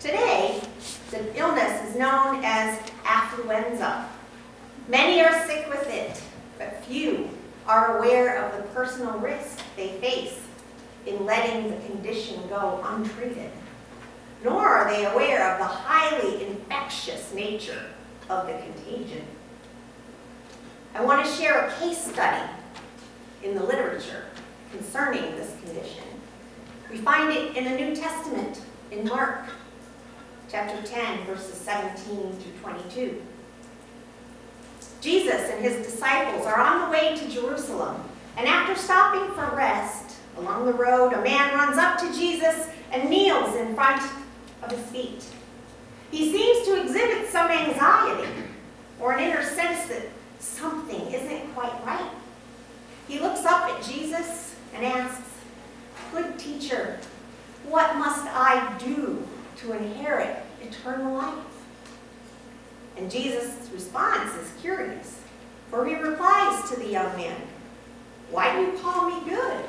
Today, 0.00 0.60
the 1.10 1.38
illness 1.38 1.88
is 1.88 1.96
known 1.96 2.40
as 2.44 2.78
affluenza. 3.04 4.06
Many 4.88 5.20
are 5.20 5.46
sick 5.46 5.68
with 5.68 5.88
it, 5.88 6.20
but 6.58 6.84
few 6.84 7.30
are 7.66 7.98
aware 7.98 8.44
of 8.44 8.56
the 8.56 8.68
personal 8.70 9.18
risk 9.18 9.60
they 9.76 9.88
face 10.00 10.40
in 11.06 11.24
letting 11.24 11.70
the 11.70 11.76
condition 11.86 12.40
go 12.48 12.84
untreated. 12.84 13.52
Nor 14.42 14.66
are 14.66 14.90
they 14.90 15.04
aware 15.04 15.52
of 15.52 15.58
the 15.58 15.64
highly 15.64 16.46
infectious 16.46 17.32
nature 17.32 17.91
of 18.28 18.46
the 18.46 18.54
contagion. 18.54 19.24
I 20.94 21.04
want 21.04 21.24
to 21.24 21.32
share 21.32 21.66
a 21.66 21.72
case 21.74 21.98
study 21.98 22.50
in 23.42 23.54
the 23.54 23.62
literature 23.62 24.26
concerning 24.70 25.22
this 25.36 25.54
condition. 25.64 26.04
We 26.90 26.98
find 26.98 27.32
it 27.32 27.56
in 27.56 27.64
the 27.64 27.70
New 27.70 27.96
Testament 27.96 28.60
in 28.90 29.08
Mark 29.08 29.46
chapter 30.50 30.86
10, 30.86 31.24
verses 31.24 31.54
17 31.54 32.32
through 32.32 32.52
22. 32.60 33.22
Jesus 35.00 35.50
and 35.50 35.64
his 35.64 35.84
disciples 35.84 36.46
are 36.46 36.60
on 36.60 36.84
the 36.84 36.90
way 36.90 37.16
to 37.16 37.28
Jerusalem, 37.28 38.02
and 38.36 38.46
after 38.46 38.80
stopping 38.80 39.34
for 39.34 39.56
rest 39.56 40.16
along 40.36 40.66
the 40.66 40.72
road, 40.72 41.12
a 41.12 41.22
man 41.22 41.54
runs 41.54 41.78
up 41.78 41.98
to 41.98 42.12
Jesus 42.12 42.68
and 42.92 43.08
kneels 43.08 43.56
in 43.56 43.74
front 43.74 44.02
of 44.62 44.70
his 44.70 44.80
feet. 44.86 45.24
He 46.12 46.30
seems 46.30 46.66
to 46.66 46.82
exhibit 46.82 47.30
some 47.30 47.50
anxiety 47.50 48.28
or 49.00 49.14
an 49.14 49.20
inner 49.20 49.42
sense 49.42 49.88
that 49.88 50.02
something 50.38 51.00
isn't 51.10 51.54
quite 51.54 51.72
right. 51.86 52.10
He 53.08 53.18
looks 53.18 53.46
up 53.46 53.70
at 53.70 53.82
Jesus 53.82 54.54
and 54.74 54.84
asks, 54.84 55.26
Good 56.12 56.38
teacher, 56.38 57.00
what 57.66 57.96
must 57.96 58.26
I 58.26 58.76
do 58.78 59.26
to 59.56 59.72
inherit 59.72 60.36
eternal 60.62 61.14
life? 61.14 61.34
And 62.98 63.10
Jesus' 63.10 63.70
response 63.72 64.34
is 64.34 64.52
curious, 64.60 65.18
for 65.70 65.86
he 65.86 65.94
replies 65.94 66.68
to 66.70 66.76
the 66.76 66.88
young 66.88 67.16
man, 67.16 67.40
Why 68.30 68.54
do 68.54 68.66
you 68.66 68.78
call 68.78 69.08
me 69.08 69.30
good? 69.30 69.64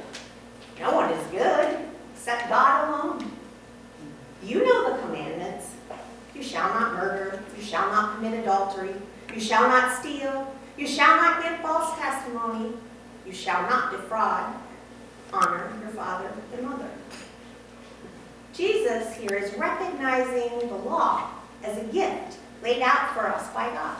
No 0.77 0.93
one 0.93 1.09
is 1.09 1.31
good 1.31 1.85
except 2.13 2.49
God 2.49 2.89
alone. 2.89 3.31
You 4.43 4.65
know 4.65 4.91
the 4.91 5.01
commandments. 5.03 5.42
You 6.43 6.49
shall 6.49 6.73
not 6.73 6.95
murder. 6.95 7.39
You 7.57 7.63
shall 7.63 7.89
not 7.89 8.15
commit 8.15 8.37
adultery. 8.41 8.93
You 9.33 9.39
shall 9.39 9.65
not 9.69 9.97
steal. 9.97 10.53
You 10.77 10.85
shall 10.85 11.15
not 11.15 11.41
give 11.41 11.57
false 11.61 11.97
testimony. 11.97 12.73
You 13.25 13.31
shall 13.31 13.61
not 13.61 13.93
defraud. 13.93 14.53
Honor 15.31 15.71
your 15.79 15.91
father 15.91 16.29
and 16.53 16.67
mother. 16.67 16.89
Jesus 18.53 19.15
here 19.15 19.37
is 19.37 19.53
recognizing 19.53 20.67
the 20.67 20.75
law 20.75 21.29
as 21.63 21.77
a 21.77 21.85
gift 21.85 22.39
laid 22.61 22.81
out 22.81 23.13
for 23.13 23.25
us 23.25 23.47
by 23.53 23.69
God. 23.69 23.97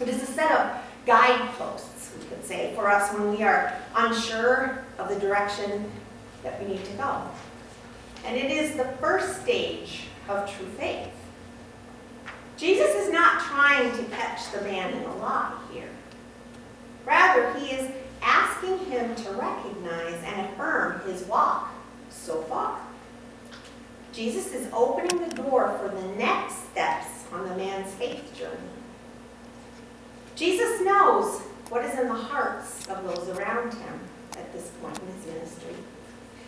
It 0.00 0.08
is 0.08 0.22
a 0.22 0.32
set 0.32 0.50
of 0.52 0.80
guideposts, 1.04 2.12
we 2.18 2.24
could 2.28 2.46
say, 2.46 2.72
for 2.74 2.90
us 2.90 3.12
when 3.12 3.30
we 3.30 3.42
are 3.42 3.76
unsure 3.94 4.86
of 4.96 5.10
the 5.10 5.20
direction 5.20 5.84
that 6.42 6.58
we 6.62 6.68
need 6.74 6.84
to 6.86 6.92
go. 6.92 7.20
And 8.24 8.38
it 8.38 8.50
is 8.50 8.78
the 8.78 8.86
first 9.00 9.42
stage 9.42 10.04
of 10.28 10.50
true 10.50 10.68
faith. 10.78 11.08
Jesus 12.56 12.94
is 12.94 13.12
not 13.12 13.40
trying 13.40 13.90
to 13.96 14.04
catch 14.14 14.52
the 14.52 14.60
man 14.62 14.92
in 14.92 15.02
a 15.02 15.16
lie 15.16 15.58
here. 15.72 15.88
Rather, 17.06 17.58
he 17.58 17.70
is 17.70 17.90
asking 18.22 18.78
him 18.90 19.14
to 19.14 19.30
recognize 19.32 20.22
and 20.24 20.46
affirm 20.46 21.00
his 21.06 21.22
walk 21.24 21.72
so 22.10 22.42
far. 22.42 22.78
Jesus 24.12 24.52
is 24.52 24.68
opening 24.72 25.28
the 25.28 25.34
door 25.36 25.78
for 25.78 25.88
the 25.88 26.06
next 26.16 26.70
steps 26.70 27.24
on 27.32 27.48
the 27.48 27.56
man's 27.56 27.92
faith 27.94 28.36
journey. 28.36 28.56
Jesus 30.34 30.80
knows 30.82 31.40
what 31.68 31.84
is 31.84 31.98
in 31.98 32.08
the 32.08 32.14
hearts 32.14 32.86
of 32.88 33.04
those 33.04 33.28
around 33.36 33.72
him 33.72 34.00
at 34.32 34.52
this 34.52 34.70
point 34.82 34.98
in 34.98 35.06
his 35.14 35.26
ministry. 35.26 35.74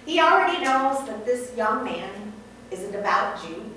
He 0.04 0.20
already 0.20 0.62
knows 0.64 1.06
that 1.06 1.24
this 1.24 1.56
young 1.56 1.84
man 1.84 2.31
is 2.72 2.82
a 2.84 2.92
devout 2.92 3.42
Jew 3.42 3.70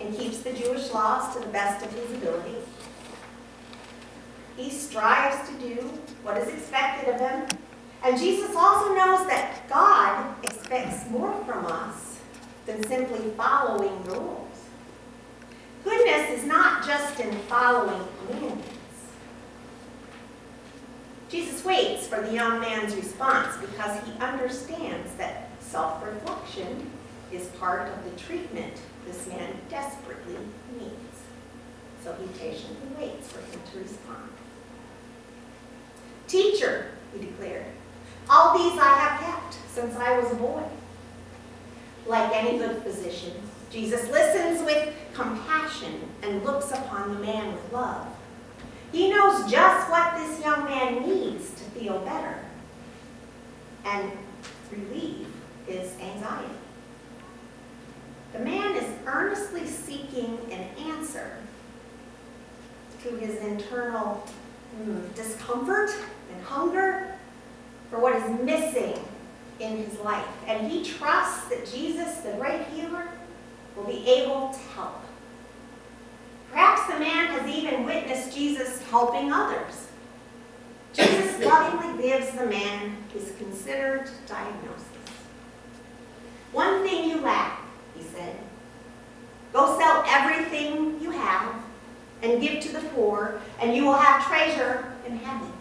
and 0.00 0.14
keeps 0.16 0.40
the 0.42 0.52
Jewish 0.52 0.90
laws 0.92 1.34
to 1.34 1.40
the 1.40 1.48
best 1.48 1.84
of 1.84 1.92
his 1.92 2.10
ability. 2.12 2.56
He 4.56 4.70
strives 4.70 5.48
to 5.48 5.54
do 5.58 5.76
what 6.22 6.36
is 6.36 6.48
expected 6.48 7.14
of 7.14 7.20
him. 7.20 7.58
And 8.04 8.18
Jesus 8.18 8.54
also 8.56 8.94
knows 8.94 9.26
that 9.28 9.68
God 9.68 10.34
expects 10.42 11.08
more 11.08 11.32
from 11.44 11.66
us 11.66 12.18
than 12.66 12.82
simply 12.86 13.30
following 13.36 14.04
rules. 14.04 14.48
Goodness 15.84 16.40
is 16.40 16.44
not 16.44 16.86
just 16.86 17.18
in 17.20 17.32
following 17.42 18.06
commandments. 18.26 18.68
Jesus 21.28 21.64
waits 21.64 22.06
for 22.06 22.20
the 22.20 22.32
young 22.32 22.60
man's 22.60 22.94
response 22.94 23.56
because 23.56 24.04
he 24.04 24.12
understands 24.20 25.14
that 25.14 25.48
self-reflection 25.60 26.90
is 27.32 27.46
part 27.58 27.88
of 27.88 28.04
the 28.04 28.20
treatment 28.20 28.74
this 29.06 29.26
man 29.26 29.54
desperately 29.68 30.36
needs. 30.78 30.92
So 32.04 32.14
he 32.14 32.26
patiently 32.38 32.88
waits 32.98 33.30
for 33.30 33.40
him 33.40 33.60
to 33.72 33.78
respond. 33.78 34.28
Teacher, 36.28 36.88
he 37.12 37.26
declared, 37.26 37.66
all 38.28 38.56
these 38.56 38.78
I 38.78 38.88
have 38.88 39.20
kept 39.20 39.56
since 39.70 39.96
I 39.96 40.18
was 40.18 40.30
a 40.32 40.36
boy. 40.36 40.62
Like 42.06 42.34
any 42.34 42.58
good 42.58 42.82
physician, 42.82 43.32
Jesus 43.70 44.08
listens 44.10 44.62
with 44.64 44.94
compassion 45.14 46.00
and 46.22 46.44
looks 46.44 46.70
upon 46.70 47.14
the 47.14 47.20
man 47.20 47.52
with 47.52 47.72
love. 47.72 48.06
He 48.90 49.10
knows 49.10 49.50
just 49.50 49.90
what 49.90 50.16
this 50.16 50.40
young 50.44 50.64
man 50.64 51.06
needs 51.08 51.50
to 51.54 51.64
feel 51.64 52.00
better 52.00 52.38
and 53.84 54.12
relieve 54.70 55.26
his 55.66 55.92
anxiety. 55.98 56.54
The 58.32 58.38
man 58.38 58.76
is 58.76 58.84
earnestly 59.06 59.66
seeking 59.66 60.38
an 60.50 60.62
answer 60.90 61.36
to 63.02 63.16
his 63.16 63.36
internal 63.42 64.26
mm, 64.80 65.14
discomfort 65.14 65.90
and 66.32 66.42
hunger 66.44 67.14
for 67.90 67.98
what 68.00 68.16
is 68.16 68.40
missing 68.40 68.98
in 69.60 69.76
his 69.76 69.98
life. 70.00 70.26
And 70.46 70.70
he 70.70 70.84
trusts 70.84 71.48
that 71.48 71.70
Jesus, 71.70 72.18
the 72.18 72.32
great 72.32 72.62
healer, 72.68 73.08
will 73.76 73.84
be 73.84 74.06
able 74.08 74.50
to 74.50 74.58
help. 74.74 75.02
Perhaps 76.50 76.92
the 76.92 76.98
man 76.98 77.28
has 77.28 77.48
even 77.48 77.84
witnessed 77.84 78.34
Jesus 78.34 78.82
helping 78.84 79.32
others. 79.32 79.88
Jesus 80.92 81.38
lovingly 81.44 82.02
gives 82.02 82.30
the 82.32 82.46
man 82.46 82.96
his 83.12 83.32
considered 83.38 84.08
diagnosis. 84.26 84.86
One 86.52 86.82
thing 86.82 87.08
you 87.08 87.20
lack, 87.20 87.61
he 87.96 88.02
said. 88.02 88.36
Go 89.52 89.78
sell 89.78 90.02
everything 90.06 91.00
you 91.00 91.10
have 91.10 91.54
and 92.22 92.40
give 92.40 92.60
to 92.60 92.72
the 92.72 92.80
poor, 92.90 93.40
and 93.60 93.74
you 93.74 93.84
will 93.84 93.94
have 93.94 94.26
treasure 94.26 94.92
in 95.06 95.16
heaven. 95.16 95.52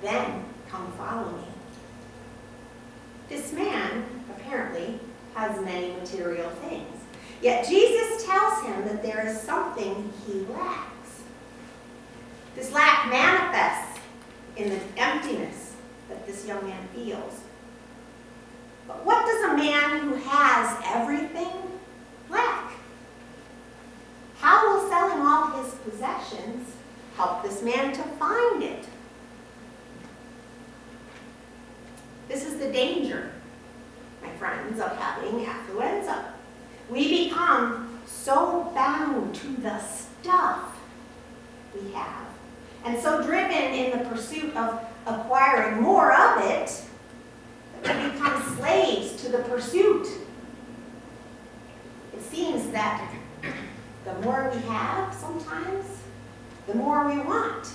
Then 0.00 0.44
come 0.68 0.90
follow 0.92 1.30
me. 1.32 1.44
This 3.28 3.52
man, 3.52 4.04
apparently, 4.30 4.98
has 5.34 5.60
many 5.64 5.92
material 5.92 6.50
things. 6.50 7.00
Yet 7.40 7.68
Jesus 7.68 8.24
tells 8.24 8.64
him 8.64 8.84
that 8.84 9.02
there 9.02 9.26
is 9.26 9.40
something 9.40 10.12
he 10.26 10.40
lacks. 10.52 11.22
This 12.54 12.72
lack 12.72 13.08
manifests 13.08 14.00
in 14.56 14.70
the 14.70 14.80
emptiness 14.96 15.74
that 16.08 16.26
this 16.26 16.46
young 16.46 16.64
man 16.66 16.88
feels. 16.94 17.40
But 18.86 19.04
what 19.04 19.24
does 19.24 19.52
a 19.52 19.56
man 19.56 20.00
who 20.00 20.14
has 20.14 20.82
everything 20.86 21.80
lack? 22.28 22.72
How 24.38 24.66
will 24.66 24.88
selling 24.88 25.24
all 25.24 25.62
his 25.62 25.74
possessions 25.74 26.68
help 27.16 27.42
this 27.42 27.62
man 27.62 27.92
to 27.92 28.02
find 28.02 28.62
it? 28.62 28.86
This 32.28 32.44
is 32.44 32.58
the 32.58 32.72
danger, 32.72 33.30
my 34.22 34.30
friends, 34.36 34.80
of 34.80 34.96
having 34.96 35.44
affluenza. 35.44 36.24
We 36.90 37.26
become 37.28 38.00
so 38.06 38.70
bound 38.74 39.34
to 39.36 39.48
the 39.48 39.78
stuff 39.80 40.76
we 41.74 41.92
have 41.92 42.26
and 42.84 43.00
so 43.00 43.22
driven 43.22 43.50
in 43.52 43.98
the 43.98 44.04
pursuit 44.08 44.54
of 44.56 44.84
acquiring 45.06 45.80
more 45.80 46.12
of 46.12 46.44
it 46.44 46.82
we 47.82 48.10
become 48.10 48.56
slaves 48.56 49.20
to 49.22 49.28
the 49.28 49.38
pursuit. 49.38 50.06
It 52.12 52.22
seems 52.22 52.70
that 52.70 53.12
the 54.04 54.14
more 54.20 54.50
we 54.54 54.60
have 54.62 55.12
sometimes, 55.14 55.86
the 56.66 56.74
more 56.74 57.08
we 57.08 57.18
want 57.18 57.68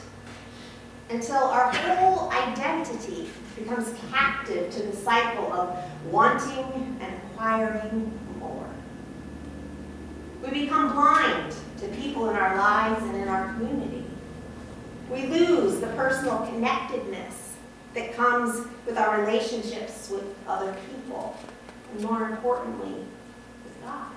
until 1.10 1.38
our 1.38 1.72
whole 1.74 2.30
identity 2.32 3.30
becomes 3.58 3.93
captive 4.12 4.72
to 4.72 4.84
the 4.84 4.96
cycle 4.96 5.52
of 5.52 5.78
wanting 6.12 6.98
and 7.02 7.13
acquiring 7.32 8.12
more. 8.39 8.67
We 10.43 10.65
become 10.65 10.93
blind 10.93 11.56
to 11.80 11.88
people 11.89 12.30
in 12.30 12.36
our 12.36 12.58
lives 12.58 13.04
and 13.04 13.15
in 13.15 13.28
our 13.28 13.54
community. 13.54 14.06
We 15.10 15.28
lose 15.28 15.80
the 15.80 15.88
personal 15.88 16.46
connectedness 16.48 17.47
that 17.98 18.14
comes 18.14 18.68
with 18.86 18.96
our 18.96 19.22
relationships 19.22 20.12
with 20.12 20.24
other 20.48 20.76
people, 20.88 21.36
and 21.92 22.04
more 22.04 22.30
importantly, 22.30 22.94
with 23.64 23.84
God. 23.84 24.12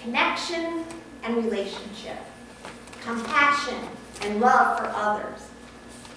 Connection 0.00 0.84
and 1.22 1.36
relationship, 1.44 2.16
compassion 3.02 3.76
and 4.22 4.40
love 4.40 4.78
for 4.78 4.86
others. 4.94 5.40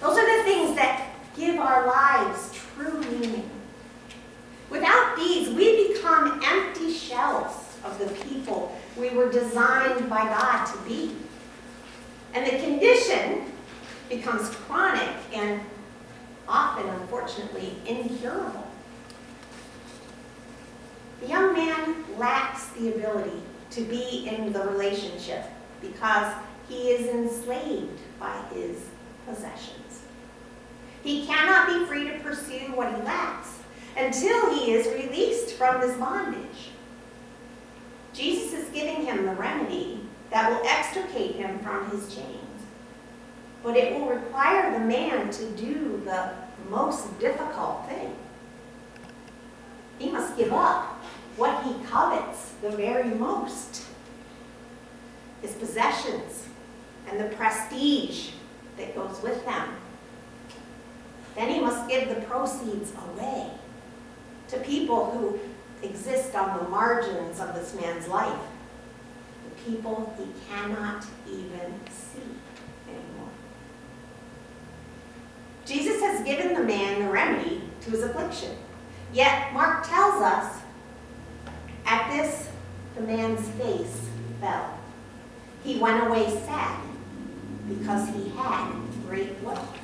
Those 0.00 0.16
are 0.16 0.38
the 0.38 0.44
things 0.44 0.74
that 0.76 1.10
give 1.36 1.60
our 1.60 1.86
lives 1.86 2.58
true 2.74 3.00
meaning. 3.02 3.50
Without 4.70 5.14
these, 5.16 5.50
we 5.50 5.92
become 5.92 6.40
empty 6.42 6.90
shells 6.90 7.76
of 7.84 7.98
the 7.98 8.06
people 8.24 8.74
we 8.96 9.10
were 9.10 9.30
designed 9.30 10.08
by 10.08 10.24
God 10.24 10.64
to 10.64 10.78
be. 10.88 11.14
And 12.32 12.46
the 12.46 12.58
condition 12.64 13.43
becomes 14.08 14.48
chronic 14.50 15.14
and 15.32 15.60
often, 16.48 16.88
unfortunately, 16.88 17.74
incurable. 17.86 18.66
The 21.20 21.28
young 21.28 21.54
man 21.54 22.04
lacks 22.18 22.68
the 22.68 22.94
ability 22.94 23.40
to 23.70 23.82
be 23.82 24.28
in 24.28 24.52
the 24.52 24.60
relationship 24.64 25.44
because 25.80 26.34
he 26.68 26.90
is 26.90 27.08
enslaved 27.08 28.00
by 28.18 28.36
his 28.52 28.78
possessions. 29.26 30.02
He 31.02 31.26
cannot 31.26 31.68
be 31.68 31.86
free 31.86 32.08
to 32.08 32.18
pursue 32.20 32.72
what 32.74 32.94
he 32.94 33.02
lacks 33.02 33.58
until 33.96 34.54
he 34.54 34.72
is 34.72 34.86
released 34.86 35.54
from 35.54 35.80
this 35.80 35.96
bondage. 35.96 36.70
Jesus 38.12 38.52
is 38.52 38.68
giving 38.70 39.04
him 39.04 39.26
the 39.26 39.34
remedy 39.34 40.00
that 40.30 40.50
will 40.50 40.66
extricate 40.66 41.36
him 41.36 41.58
from 41.60 41.90
his 41.90 42.14
chains. 42.14 42.43
But 43.64 43.78
it 43.78 43.94
will 43.98 44.06
require 44.06 44.78
the 44.78 44.84
man 44.84 45.30
to 45.30 45.50
do 45.52 46.02
the 46.04 46.32
most 46.68 47.18
difficult 47.18 47.88
thing. 47.88 48.14
He 49.98 50.10
must 50.10 50.36
give 50.36 50.52
up 50.52 51.02
what 51.36 51.64
he 51.64 51.74
covets 51.86 52.52
the 52.60 52.70
very 52.70 53.08
most 53.14 53.86
his 55.40 55.52
possessions 55.52 56.46
and 57.08 57.18
the 57.18 57.34
prestige 57.36 58.32
that 58.76 58.94
goes 58.94 59.22
with 59.22 59.44
them. 59.46 59.68
Then 61.34 61.48
he 61.48 61.60
must 61.60 61.88
give 61.88 62.08
the 62.08 62.20
proceeds 62.22 62.92
away 63.10 63.50
to 64.48 64.58
people 64.58 65.10
who 65.10 65.38
exist 65.86 66.34
on 66.34 66.58
the 66.58 66.68
margins 66.68 67.40
of 67.40 67.54
this 67.54 67.74
man's 67.74 68.08
life, 68.08 68.38
the 69.44 69.70
people 69.70 70.14
he 70.18 70.26
cannot 70.48 71.04
even 71.28 71.74
see 71.90 72.33
Jesus 75.64 76.00
has 76.00 76.24
given 76.24 76.54
the 76.54 76.62
man 76.62 77.02
the 77.02 77.10
remedy 77.10 77.62
to 77.82 77.90
his 77.90 78.02
affliction. 78.02 78.50
Yet 79.12 79.52
Mark 79.52 79.86
tells 79.86 80.22
us, 80.22 80.60
at 81.86 82.10
this, 82.10 82.48
the 82.96 83.02
man's 83.02 83.48
face 83.50 84.08
fell. 84.40 84.78
He 85.62 85.78
went 85.78 86.06
away 86.06 86.28
sad 86.44 86.80
because 87.68 88.08
he 88.10 88.28
had 88.30 88.72
great 89.06 89.40
wealth. 89.42 89.78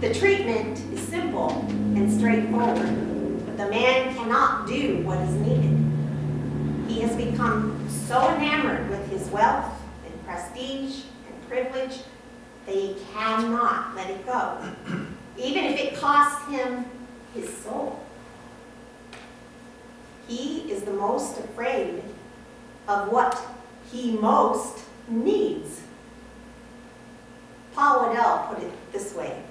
The 0.00 0.14
treatment 0.14 0.78
is 0.92 1.00
simple 1.00 1.50
and 1.68 2.12
straightforward, 2.12 3.46
but 3.46 3.56
the 3.56 3.68
man 3.68 4.14
cannot 4.14 4.68
do 4.68 4.98
what 5.04 5.18
is 5.18 5.34
needed. 5.34 6.88
He 6.88 7.00
has 7.00 7.16
become 7.16 7.88
so 7.88 8.28
enamored 8.36 8.88
with 8.90 9.10
his 9.10 9.28
wealth 9.30 9.72
and 10.04 10.24
prestige 10.24 11.02
and 11.26 11.48
privilege 11.48 12.02
that 12.68 12.76
he 12.76 12.94
cannot 13.14 13.96
let 13.96 14.10
it 14.10 14.26
go, 14.26 14.58
even 15.38 15.64
if 15.64 15.80
it 15.80 15.96
costs 15.96 16.48
him 16.50 16.84
his 17.34 17.48
soul. 17.58 18.04
He 20.26 20.70
is 20.70 20.82
the 20.82 20.92
most 20.92 21.38
afraid 21.38 22.02
of 22.86 23.10
what 23.10 23.40
he 23.90 24.12
most 24.12 24.84
needs. 25.08 25.80
Paul 27.74 28.00
Wadell 28.00 28.48
put 28.48 28.62
it 28.62 28.92
this 28.92 29.14
way 29.14 29.42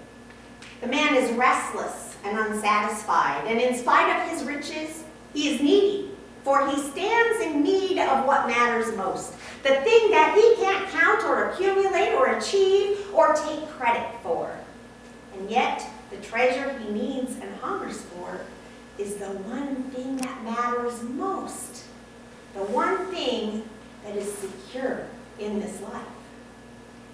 The 0.81 0.87
man 0.87 1.15
is 1.15 1.31
restless 1.31 2.17
and 2.23 2.37
unsatisfied, 2.37 3.45
and 3.47 3.59
in 3.59 3.75
spite 3.75 4.15
of 4.15 4.29
his 4.29 4.43
riches, 4.43 5.03
he 5.33 5.49
is 5.49 5.61
needy, 5.61 6.06
for 6.47 6.65
he 6.69 6.77
stands 6.77 7.41
in 7.41 7.61
need 7.61 7.99
of 7.99 8.25
what 8.25 8.47
matters 8.47 8.95
most 8.95 9.33
the 9.63 9.75
thing 9.81 10.11
that 10.11 10.33
he 10.33 10.63
can't 10.63 10.89
count 10.91 11.21
or 11.25 11.49
accumulate 11.49 12.13
or 12.13 12.37
achieve 12.37 13.05
or 13.13 13.33
take 13.33 13.67
credit 13.71 14.07
for. 14.23 14.57
And 15.33 15.51
yet, 15.51 15.85
the 16.09 16.15
treasure 16.17 16.79
he 16.79 16.89
needs 16.89 17.33
and 17.41 17.53
hungers 17.57 17.99
for 17.99 18.45
is 18.97 19.15
the 19.15 19.25
one 19.25 19.83
thing 19.91 20.15
that 20.17 20.43
matters 20.45 21.03
most, 21.03 21.83
the 22.53 22.63
one 22.63 23.07
thing 23.07 23.67
that 24.05 24.15
is 24.15 24.31
secure 24.33 25.05
in 25.39 25.59
this 25.59 25.81
life, 25.81 26.01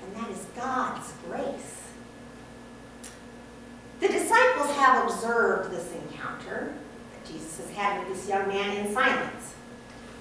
and 0.04 0.15
that 0.15 0.30
is 0.30 0.46
God's 0.56 1.12
grace. 1.28 1.82
The 4.00 4.10
disciples 4.10 4.76
have 4.76 5.06
observed 5.06 5.72
this 5.72 5.91
encounter 5.91 6.76
Jesus 7.34 7.58
has 7.58 7.69
had 7.72 8.00
with 8.00 8.15
this 8.15 8.30
young 8.30 8.48
man 8.48 8.86
in 8.86 8.93
silence. 8.93 9.56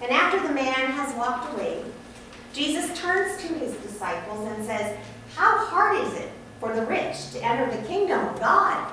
And 0.00 0.10
after 0.10 0.40
the 0.46 0.54
man 0.54 0.72
has 0.92 1.14
walked 1.14 1.52
away, 1.54 1.82
Jesus 2.52 2.98
turns 2.98 3.40
to 3.42 3.48
his 3.54 3.74
disciples 3.76 4.48
and 4.48 4.64
says, 4.64 4.96
How 5.34 5.58
hard 5.66 6.04
is 6.04 6.14
it 6.14 6.30
for 6.58 6.74
the 6.74 6.86
rich 6.86 7.30
to 7.32 7.44
enter 7.44 7.74
the 7.74 7.86
kingdom 7.86 8.26
of 8.28 8.40
God? 8.40 8.92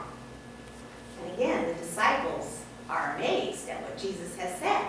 And 1.21 1.33
again, 1.33 1.67
the 1.67 1.73
disciples 1.75 2.61
are 2.89 3.15
amazed 3.15 3.69
at 3.69 3.81
what 3.81 3.97
Jesus 3.97 4.35
has 4.37 4.57
said. 4.59 4.85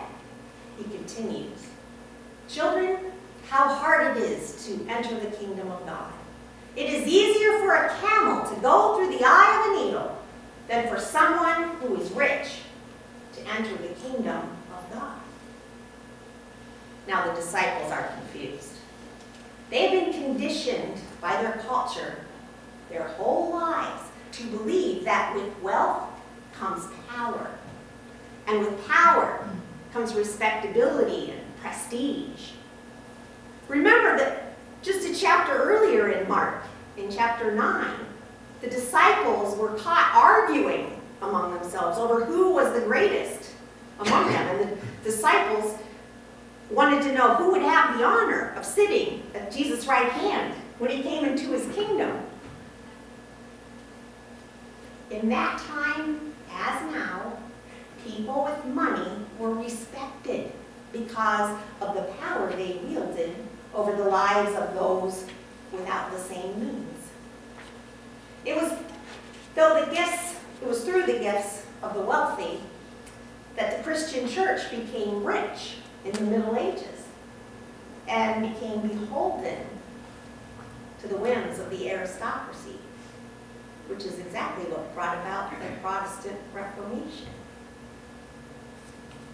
He 0.76 0.84
continues, 0.84 1.58
Children, 2.48 2.98
how 3.48 3.74
hard 3.74 4.16
it 4.16 4.22
is 4.22 4.66
to 4.66 4.86
enter 4.88 5.18
the 5.18 5.36
kingdom 5.36 5.70
of 5.70 5.84
God. 5.86 6.12
It 6.76 6.90
is 6.90 7.06
easier 7.06 7.58
for 7.58 7.74
a 7.74 7.96
camel 8.00 8.48
to 8.48 8.60
go 8.60 8.96
through 8.96 9.16
the 9.16 9.24
eye 9.24 9.64
of 9.64 9.72
a 9.72 9.84
needle 9.84 10.18
than 10.68 10.88
for 10.88 11.00
someone 11.00 11.76
who 11.80 12.00
is 12.00 12.10
rich 12.12 12.60
enter 13.48 13.76
the 13.76 13.94
kingdom 13.94 14.42
of 14.72 14.92
God. 14.92 15.20
Now 17.06 17.26
the 17.26 17.34
disciples 17.34 17.90
are 17.90 18.08
confused. 18.18 18.72
They've 19.70 19.90
been 19.90 20.12
conditioned 20.12 21.00
by 21.20 21.40
their 21.42 21.62
culture 21.66 22.16
their 22.90 23.08
whole 23.08 23.52
lives 23.52 24.02
to 24.32 24.46
believe 24.48 25.04
that 25.04 25.34
with 25.34 25.62
wealth 25.62 26.08
comes 26.52 26.86
power. 27.08 27.50
And 28.46 28.60
with 28.60 28.86
power 28.88 29.48
comes 29.92 30.14
respectability 30.14 31.30
and 31.30 31.40
prestige. 31.60 32.50
Remember 33.68 34.18
that 34.18 34.54
just 34.82 35.08
a 35.08 35.14
chapter 35.14 35.52
earlier 35.52 36.10
in 36.10 36.28
Mark, 36.28 36.64
in 36.96 37.10
chapter 37.10 37.52
9, 37.54 37.86
the 38.60 38.68
disciples 38.68 39.56
were 39.56 39.74
caught 39.78 40.12
arguing 40.14 40.99
among 41.22 41.54
themselves 41.54 41.98
over 41.98 42.24
who 42.24 42.52
was 42.54 42.72
the 42.72 42.86
greatest 42.86 43.52
among 43.98 44.28
them. 44.32 44.60
And 44.60 44.70
the 44.70 44.76
disciples 45.04 45.78
wanted 46.70 47.02
to 47.02 47.12
know 47.12 47.34
who 47.34 47.52
would 47.52 47.62
have 47.62 47.98
the 47.98 48.04
honor 48.04 48.54
of 48.56 48.64
sitting 48.64 49.22
at 49.34 49.52
Jesus' 49.52 49.86
right 49.86 50.10
hand 50.10 50.54
when 50.78 50.90
he 50.90 51.02
came 51.02 51.24
into 51.24 51.50
his 51.50 51.72
kingdom. 51.74 52.16
In 55.10 55.28
that 55.28 55.58
time, 55.58 56.32
as 56.52 56.92
now, 56.92 57.38
people 58.04 58.44
with 58.44 58.64
money 58.74 59.10
were 59.38 59.54
respected 59.54 60.52
because 60.92 61.56
of 61.80 61.94
the 61.94 62.02
power 62.20 62.50
they 62.52 62.80
wielded 62.84 63.34
over 63.74 63.94
the 63.94 64.04
lives 64.04 64.54
of 64.56 64.74
those 64.74 65.26
without 65.72 66.10
the 66.10 66.18
same 66.18 66.58
means. 66.60 67.08
It 68.44 68.56
was 68.56 68.72
though 69.54 69.84
the 69.84 69.94
gifts, 69.94 70.39
it 70.60 70.68
was 70.68 70.84
through 70.84 71.06
the 71.06 71.18
gifts 71.18 71.66
of 71.82 71.94
the 71.94 72.00
wealthy 72.00 72.60
that 73.56 73.76
the 73.76 73.82
Christian 73.82 74.28
church 74.28 74.70
became 74.70 75.24
rich 75.24 75.76
in 76.04 76.12
the 76.12 76.22
Middle 76.22 76.56
Ages 76.56 77.06
and 78.08 78.52
became 78.54 78.80
beholden 78.80 79.58
to 81.00 81.08
the 81.08 81.16
whims 81.16 81.58
of 81.58 81.70
the 81.70 81.90
aristocracy, 81.90 82.78
which 83.88 84.04
is 84.04 84.18
exactly 84.18 84.64
what 84.64 84.94
brought 84.94 85.16
about 85.18 85.50
the 85.50 85.66
Protestant 85.82 86.38
Reformation. 86.52 87.28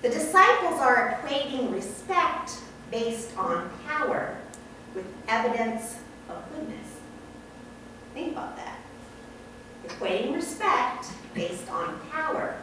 The 0.03 0.09
disciples 0.11 0.81
are 0.81 1.19
equating 1.21 1.73
respect 1.73 2.53
based 2.91 3.37
on 3.37 3.71
power 3.87 4.37
with 4.95 5.07
evidence 5.29 5.97
of 6.29 6.37
goodness. 6.53 7.01
Think 8.15 8.33
about 8.33 8.57
that. 8.57 8.76
Equating 9.87 10.35
respect 10.35 11.07
based 11.35 11.68
on 11.70 12.01
power 12.11 12.57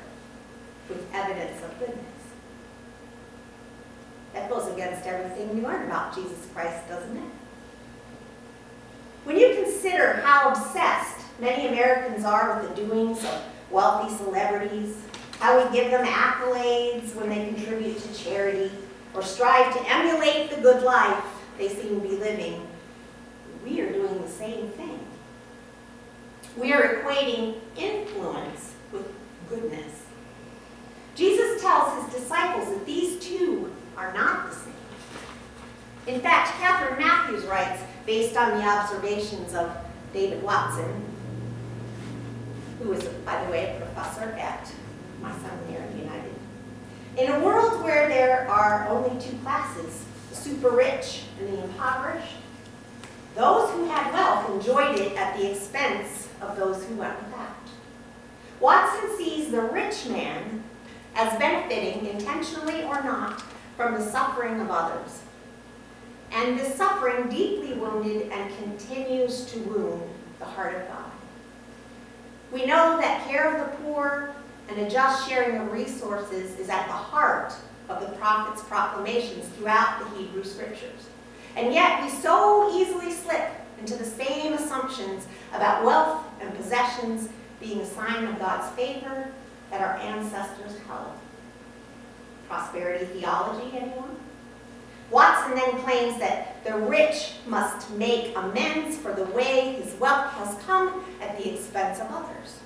with 0.89 1.05
evidence 1.13 1.62
of 1.63 1.79
goodness. 1.79 1.99
That 4.33 4.49
goes 4.49 4.71
against 4.73 5.05
everything 5.05 5.55
we 5.55 5.62
learn 5.62 5.86
about 5.86 6.15
Jesus 6.15 6.47
Christ, 6.53 6.88
doesn't 6.89 7.15
it? 7.15 7.29
When 9.23 9.38
you 9.38 9.55
consider 9.63 10.13
how 10.23 10.49
obsessed 10.49 11.19
many 11.39 11.67
Americans 11.67 12.25
are 12.25 12.59
with 12.59 12.75
the 12.75 12.83
doings 12.83 13.23
of 13.23 13.41
wealthy 13.71 14.13
celebrities, 14.17 14.97
how 15.39 15.63
we 15.63 15.75
give 15.75 15.91
them 15.91 16.05
accolades 16.05 17.15
when 17.15 17.29
they 17.29 17.45
contribute 17.53 17.99
to 17.99 18.13
charity, 18.23 18.71
or 19.13 19.21
strive 19.21 19.73
to 19.73 19.91
emulate 19.91 20.49
the 20.49 20.62
good 20.62 20.83
life 20.83 21.23
they 21.57 21.69
seem 21.69 22.01
to 22.01 22.07
be 22.07 22.17
living, 22.17 22.67
we 23.63 23.79
are 23.81 23.91
doing 23.91 24.21
the 24.21 24.27
same 24.27 24.67
thing. 24.69 24.99
We 26.56 26.72
are 26.72 27.02
equating 27.02 27.56
influence 27.76 28.76
with 28.92 29.12
goodness. 29.50 30.04
Jesus 31.16 31.62
tells 31.62 32.04
his 32.04 32.22
disciples 32.22 32.70
that 32.70 32.86
these 32.86 33.20
two 33.24 33.74
are 33.98 34.13
not 34.13 34.50
the 34.50 34.56
same. 34.56 34.74
In 36.06 36.22
fact, 36.22 36.52
Catherine 36.60 37.00
Matthews 37.00 37.44
writes, 37.46 37.82
based 38.06 38.38
on 38.38 38.58
the 38.58 38.63
observations 38.63 39.56
of 39.56 39.76
David 40.13 40.44
Watson, 40.44 41.06
who 42.80 42.94
is, 42.94 43.04
by 43.26 43.44
the 43.44 43.52
way, 43.52 43.76
a 43.76 43.86
professor 43.86 44.30
at 44.38 44.72
my 45.22 45.32
seminary, 45.32 46.00
United. 46.00 46.34
In 47.18 47.32
a 47.32 47.39
world 47.39 47.84
where 47.84 48.08
there 48.10 48.50
are 48.50 48.88
only 48.89 49.20
two 49.20 49.38
classes, 49.38 50.04
the 50.30 50.36
super 50.36 50.70
rich 50.72 51.24
and 51.39 51.50
the 51.50 51.63
impoverished, 51.63 52.36
those 53.36 53.72
who 53.72 53.86
had 53.86 54.12
wealth 54.13 54.50
enjoyed 54.50 55.00
it 55.00 55.16
at 55.16 55.38
the 55.38 55.52
expense 55.52 56.22
of 56.43 56.58
those 56.58 56.84
who 56.86 56.95
went 56.95 57.21
without. 57.23 57.56
Watson 58.60 59.17
sees 59.17 59.51
the 59.51 59.62
rich 59.62 60.08
man 60.08 60.63
as 61.15 61.38
benefiting, 61.38 62.06
intentionally 62.08 62.84
or 62.84 63.03
not, 63.03 63.43
from 63.75 63.93
the 63.93 64.01
suffering 64.01 64.60
of 64.62 64.69
others. 64.71 65.21
And 66.32 66.58
this 66.58 66.75
suffering 66.75 67.29
deeply 67.29 67.73
wounded 67.73 68.32
and 68.32 68.58
continues 68.58 69.45
to 69.45 69.60
wound 69.60 70.10
the 70.39 70.45
heart 70.45 70.75
of 70.75 70.88
God. 70.88 71.12
We 72.51 72.65
know 72.65 72.97
that 72.97 73.27
care 73.27 73.56
of 73.56 73.69
the 73.69 73.77
poor 73.77 74.34
and 74.69 74.79
a 74.79 74.89
just 74.89 75.27
sharing 75.27 75.58
of 75.58 75.71
resources 75.71 76.58
is 76.60 76.69
at 76.69 76.88
the 76.88 76.93
heart 76.93 77.53
of 77.89 78.01
the 78.01 78.15
prophet's 78.17 78.63
proclamations 78.63 79.45
throughout 79.58 79.99
the 79.99 80.17
Hebrew 80.17 80.43
scriptures. 80.43 81.09
And 81.55 81.74
yet 81.74 82.01
we 82.01 82.09
so 82.09 82.72
easily 82.76 83.11
slip 83.11 83.51
into 83.80 83.95
the 83.95 84.05
same 84.05 84.53
assumptions 84.53 85.28
about 85.53 85.84
wealth 85.84 86.24
and 86.44 86.56
possessions 86.56 87.30
being 87.60 87.80
a 87.80 87.86
sign 87.86 88.26
of 88.26 88.39
God's 88.39 88.70
favor 88.76 89.32
that 89.72 89.82
our 89.82 89.98
ancestors 89.98 90.78
held. 90.88 91.12
Prosperity 92.48 93.06
theology, 93.06 93.78
anyone? 93.78 94.16
Watson 95.10 95.56
then 95.56 95.82
claims 95.84 96.20
that 96.20 96.64
the 96.64 96.76
rich 96.78 97.34
must 97.48 97.89
make 97.91 98.36
amends 98.36 98.98
for 98.98 99.14
the 99.14 99.26
way 99.26 99.82
his 99.82 99.94
wealth 100.00 100.32
has 100.34 100.56
come 100.64 101.04
at 101.22 101.38
the 101.38 101.54
expense 101.54 102.00
of 102.00 102.08
others. 102.10 102.60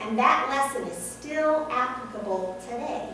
And 0.00 0.18
that 0.18 0.48
lesson 0.48 0.88
is 0.88 0.96
still 0.96 1.68
applicable 1.70 2.58
today, 2.68 3.08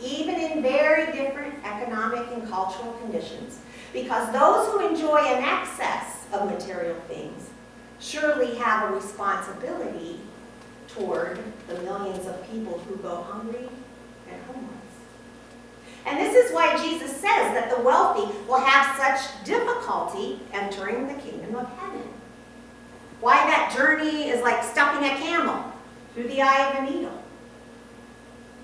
even 0.00 0.34
in 0.34 0.62
very 0.62 1.12
different 1.12 1.54
economic 1.64 2.26
and 2.32 2.48
cultural 2.48 2.92
conditions, 3.02 3.58
because 3.92 4.32
those 4.32 4.72
who 4.72 4.88
enjoy 4.88 5.18
an 5.18 5.42
excess 5.42 6.26
of 6.32 6.50
material 6.50 6.96
things 7.08 7.50
surely 8.02 8.54
have 8.56 8.90
a 8.90 8.94
responsibility 8.94 10.18
toward 10.88 11.38
the 11.68 11.74
millions 11.82 12.26
of 12.26 12.50
people 12.50 12.78
who 12.80 12.96
go 12.96 13.22
hungry 13.22 13.68
and 14.28 14.42
homeless. 14.46 14.68
And 16.04 16.18
this 16.18 16.34
is 16.34 16.52
why 16.52 16.76
Jesus 16.76 17.12
says 17.12 17.54
that 17.54 17.72
the 17.74 17.82
wealthy 17.82 18.36
will 18.48 18.60
have 18.60 18.96
such 18.96 19.44
difficulty 19.44 20.40
entering 20.52 21.06
the 21.06 21.14
kingdom 21.14 21.54
of 21.54 21.68
heaven. 21.78 22.02
Why 23.20 23.36
that 23.36 23.72
journey 23.74 24.28
is 24.28 24.42
like 24.42 24.64
stuffing 24.64 25.08
a 25.08 25.14
camel 25.14 25.72
through 26.12 26.28
the 26.28 26.42
eye 26.42 26.70
of 26.70 26.82
a 26.82 26.90
needle. 26.90 27.22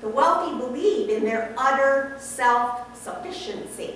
The 0.01 0.09
wealthy 0.09 0.57
believe 0.59 1.11
in 1.11 1.25
their 1.25 1.55
utter 1.57 2.17
self-sufficiency. 2.19 3.95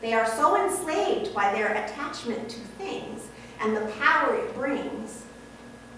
They 0.00 0.14
are 0.14 0.26
so 0.26 0.56
enslaved 0.64 1.32
by 1.32 1.52
their 1.52 1.72
attachment 1.72 2.48
to 2.50 2.58
things 2.58 3.28
and 3.62 3.76
the 3.76 3.92
power 3.92 4.34
it 4.34 4.54
brings 4.54 5.22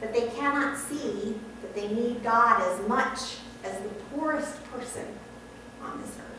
but 0.05 0.13
they 0.13 0.29
cannot 0.37 0.77
see 0.79 1.35
that 1.63 1.75
they 1.75 1.89
need 1.89 2.23
God 2.23 2.61
as 2.61 2.87
much 2.87 3.39
as 3.65 3.79
the 3.81 3.89
poorest 4.11 4.63
person 4.71 5.07
on 5.83 5.99
this 6.03 6.11
earth. 6.19 6.35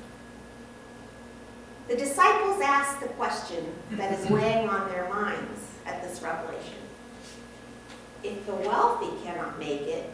The 1.88 1.95
disciples 1.95 2.61
ask 2.61 2.99
the 2.99 3.07
question 3.09 3.65
that 3.93 4.13
is 4.19 4.30
weighing 4.30 4.69
on 4.69 4.88
their 4.89 5.09
minds 5.09 5.61
at 5.88 6.03
this 6.03 6.21
revelation. 6.21 6.76
If 8.23 8.45
the 8.45 8.53
wealthy 8.53 9.11
cannot 9.23 9.57
make 9.57 9.82
it, 9.82 10.11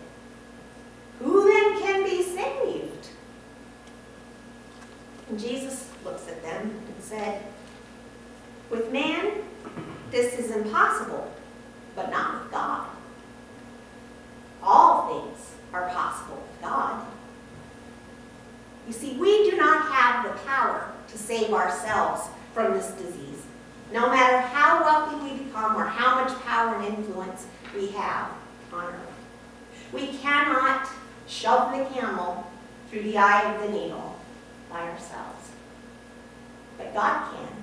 who 1.20 1.44
then 1.44 1.82
can 1.82 2.04
be 2.04 2.24
saved? 2.24 3.10
And 5.30 5.38
Jesus 5.38 5.90
looks 6.06 6.28
at 6.30 6.42
them 6.42 6.70
and 6.70 7.04
said, 7.04 7.44
With 8.70 8.92
man, 8.94 9.44
this 10.12 10.38
is 10.38 10.52
impossible, 10.52 11.32
but 11.96 12.12
not 12.12 12.44
with 12.44 12.52
God. 12.52 12.88
All 14.62 15.08
things 15.08 15.52
are 15.74 15.90
possible 15.90 16.36
with 16.36 16.62
God. 16.62 17.06
You 18.88 18.94
see, 18.94 19.14
we 19.14 19.50
do 19.50 19.58
not 19.58 19.92
have 19.92 20.26
the 20.26 20.38
power 20.42 20.92
to 21.08 21.18
save 21.18 21.54
ourselves 21.54 22.28
from 22.54 22.74
this 22.74 22.92
disease, 22.92 23.44
no 23.94 24.10
matter 24.10 24.40
how 24.40 24.84
wealthy 24.84 25.32
we 25.32 25.46
become 25.46 25.76
or 25.76 25.86
how 25.86 26.24
much 26.24 26.38
power 26.42 26.76
and 26.76 26.98
influence 26.98 27.48
we 27.76 27.88
have 27.92 28.30
on 28.74 28.86
earth. 28.86 29.12
We 29.94 30.08
cannot 30.18 30.90
shove 31.28 31.72
the 31.78 31.86
camel 31.94 32.46
through 32.90 33.04
the 33.04 33.18
eye 33.18 33.54
of 33.54 33.62
the 33.62 33.78
needle 33.78 34.20
by 34.70 34.82
ourselves. 34.82 35.52
But 36.78 36.94
God 36.94 37.32
can. 37.34 37.61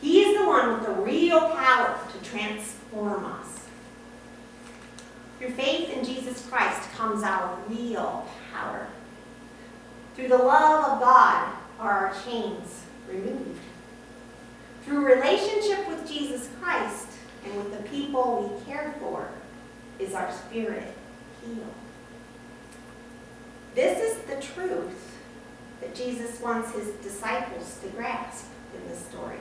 He 0.00 0.22
is 0.22 0.38
the 0.38 0.46
one 0.46 0.72
with 0.72 0.86
the 0.86 1.02
real 1.02 1.40
power 1.50 1.98
to 2.12 2.30
transform 2.30 3.24
us. 3.24 3.60
Through 5.38 5.50
faith 5.50 5.90
in 5.90 6.04
Jesus 6.04 6.46
Christ 6.48 6.90
comes 6.92 7.22
our 7.22 7.58
real 7.68 8.26
power. 8.52 8.86
Through 10.14 10.28
the 10.28 10.38
love 10.38 10.92
of 10.92 11.00
God 11.00 11.52
are 11.78 12.08
our 12.08 12.14
chains 12.24 12.82
removed. 13.08 13.60
Through 14.84 15.04
relationship 15.04 15.88
with 15.88 16.08
Jesus 16.08 16.48
Christ 16.60 17.08
and 17.44 17.56
with 17.56 17.72
the 17.72 17.88
people 17.88 18.58
we 18.66 18.72
care 18.72 18.94
for 18.98 19.28
is 19.98 20.14
our 20.14 20.32
spirit 20.32 20.94
healed. 21.44 21.74
This 23.74 23.98
is 23.98 24.22
the 24.24 24.40
truth 24.40 25.18
that 25.80 25.94
Jesus 25.94 26.40
wants 26.40 26.72
his 26.72 26.88
disciples 27.02 27.78
to 27.82 27.88
grasp 27.88 28.46
in 28.74 28.88
this 28.88 29.04
story. 29.06 29.36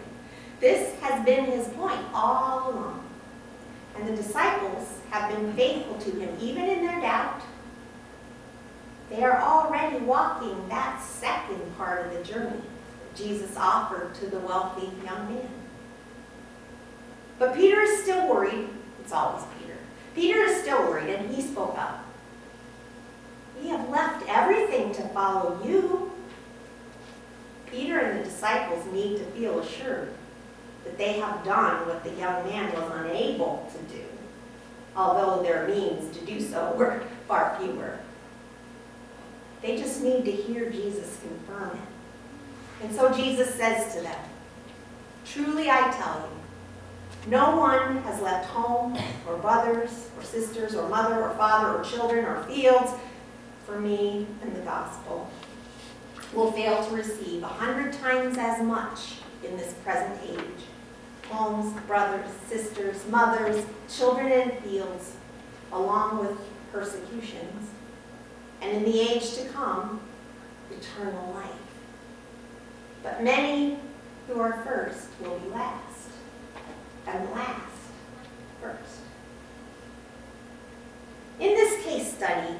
This 0.65 0.99
has 1.01 1.23
been 1.23 1.45
his 1.45 1.67
point 1.67 1.99
all 2.11 2.71
along. 2.71 3.07
And 3.95 4.07
the 4.07 4.15
disciples 4.15 4.99
have 5.11 5.29
been 5.29 5.53
faithful 5.53 5.95
to 5.99 6.09
him 6.19 6.35
even 6.41 6.63
in 6.63 6.83
their 6.83 6.99
doubt. 7.01 7.43
They 9.11 9.23
are 9.23 9.39
already 9.39 10.03
walking 10.03 10.67
that 10.69 11.03
second 11.03 11.77
part 11.77 12.07
of 12.07 12.17
the 12.17 12.23
journey 12.23 12.57
that 12.57 13.15
Jesus 13.15 13.55
offered 13.55 14.15
to 14.15 14.25
the 14.25 14.39
wealthy 14.39 14.89
young 15.05 15.35
man. 15.35 15.49
But 17.37 17.53
Peter 17.53 17.81
is 17.81 18.01
still 18.01 18.27
worried. 18.27 18.67
It's 19.01 19.13
always 19.13 19.45
Peter. 19.59 19.77
Peter 20.15 20.39
is 20.39 20.63
still 20.63 20.81
worried, 20.89 21.13
and 21.13 21.29
he 21.29 21.43
spoke 21.43 21.77
up. 21.77 22.03
We 23.61 23.67
have 23.67 23.87
left 23.89 24.27
everything 24.27 24.95
to 24.95 25.07
follow 25.09 25.63
you. 25.63 26.11
Peter 27.67 27.99
and 27.99 28.19
the 28.19 28.23
disciples 28.23 28.83
need 28.91 29.19
to 29.19 29.25
feel 29.25 29.59
assured 29.59 30.14
that 30.85 30.97
they 30.97 31.19
have 31.19 31.43
done 31.43 31.87
what 31.87 32.03
the 32.03 32.11
young 32.11 32.45
man 32.47 32.71
was 32.73 32.91
unable 32.95 33.69
to 33.71 33.93
do, 33.93 34.03
although 34.95 35.43
their 35.43 35.67
means 35.67 36.15
to 36.17 36.25
do 36.25 36.39
so 36.39 36.73
were 36.77 37.03
far 37.27 37.57
fewer. 37.59 37.99
They 39.61 39.77
just 39.77 40.01
need 40.01 40.25
to 40.25 40.31
hear 40.31 40.69
Jesus 40.69 41.19
confirm 41.21 41.77
it. 41.77 42.85
And 42.85 42.95
so 42.95 43.11
Jesus 43.11 43.53
says 43.55 43.93
to 43.95 44.01
them, 44.01 44.19
Truly 45.25 45.69
I 45.69 45.91
tell 45.91 46.29
you, 46.29 47.31
no 47.31 47.57
one 47.57 47.97
has 48.03 48.21
left 48.21 48.45
home 48.45 48.97
or 49.27 49.37
brothers 49.37 50.09
or 50.15 50.23
sisters 50.23 50.75
or 50.75 50.87
mother 50.87 51.23
or 51.23 51.31
father 51.31 51.75
or 51.75 51.83
children 51.83 52.25
or 52.25 52.43
fields 52.43 52.91
for 53.65 53.79
me 53.79 54.27
and 54.43 54.55
the 54.55 54.61
gospel 54.61 55.29
will 56.33 56.51
fail 56.51 56.85
to 56.85 56.95
receive 56.95 57.41
a 57.41 57.47
hundred 57.47 57.93
times 57.93 58.37
as 58.37 58.61
much 58.61 59.15
in 59.43 59.57
this 59.57 59.73
present 59.83 60.19
age. 60.29 60.65
Homes, 61.29 61.79
brothers, 61.81 62.29
sisters, 62.47 62.97
mothers, 63.09 63.65
children 63.89 64.31
and 64.31 64.53
fields, 64.59 65.15
along 65.71 66.19
with 66.19 66.37
persecutions. 66.71 67.69
And 68.61 68.77
in 68.77 68.83
the 68.83 68.99
age 68.99 69.33
to 69.35 69.45
come, 69.49 69.99
eternal 70.71 71.33
life. 71.33 71.49
But 73.03 73.23
many 73.23 73.77
who 74.27 74.39
are 74.39 74.63
first 74.63 75.09
will 75.21 75.37
be 75.39 75.49
last, 75.49 76.09
and 77.07 77.29
last 77.31 77.61
first. 78.61 78.99
In 81.39 81.49
this 81.49 81.83
case 81.83 82.13
study, 82.13 82.55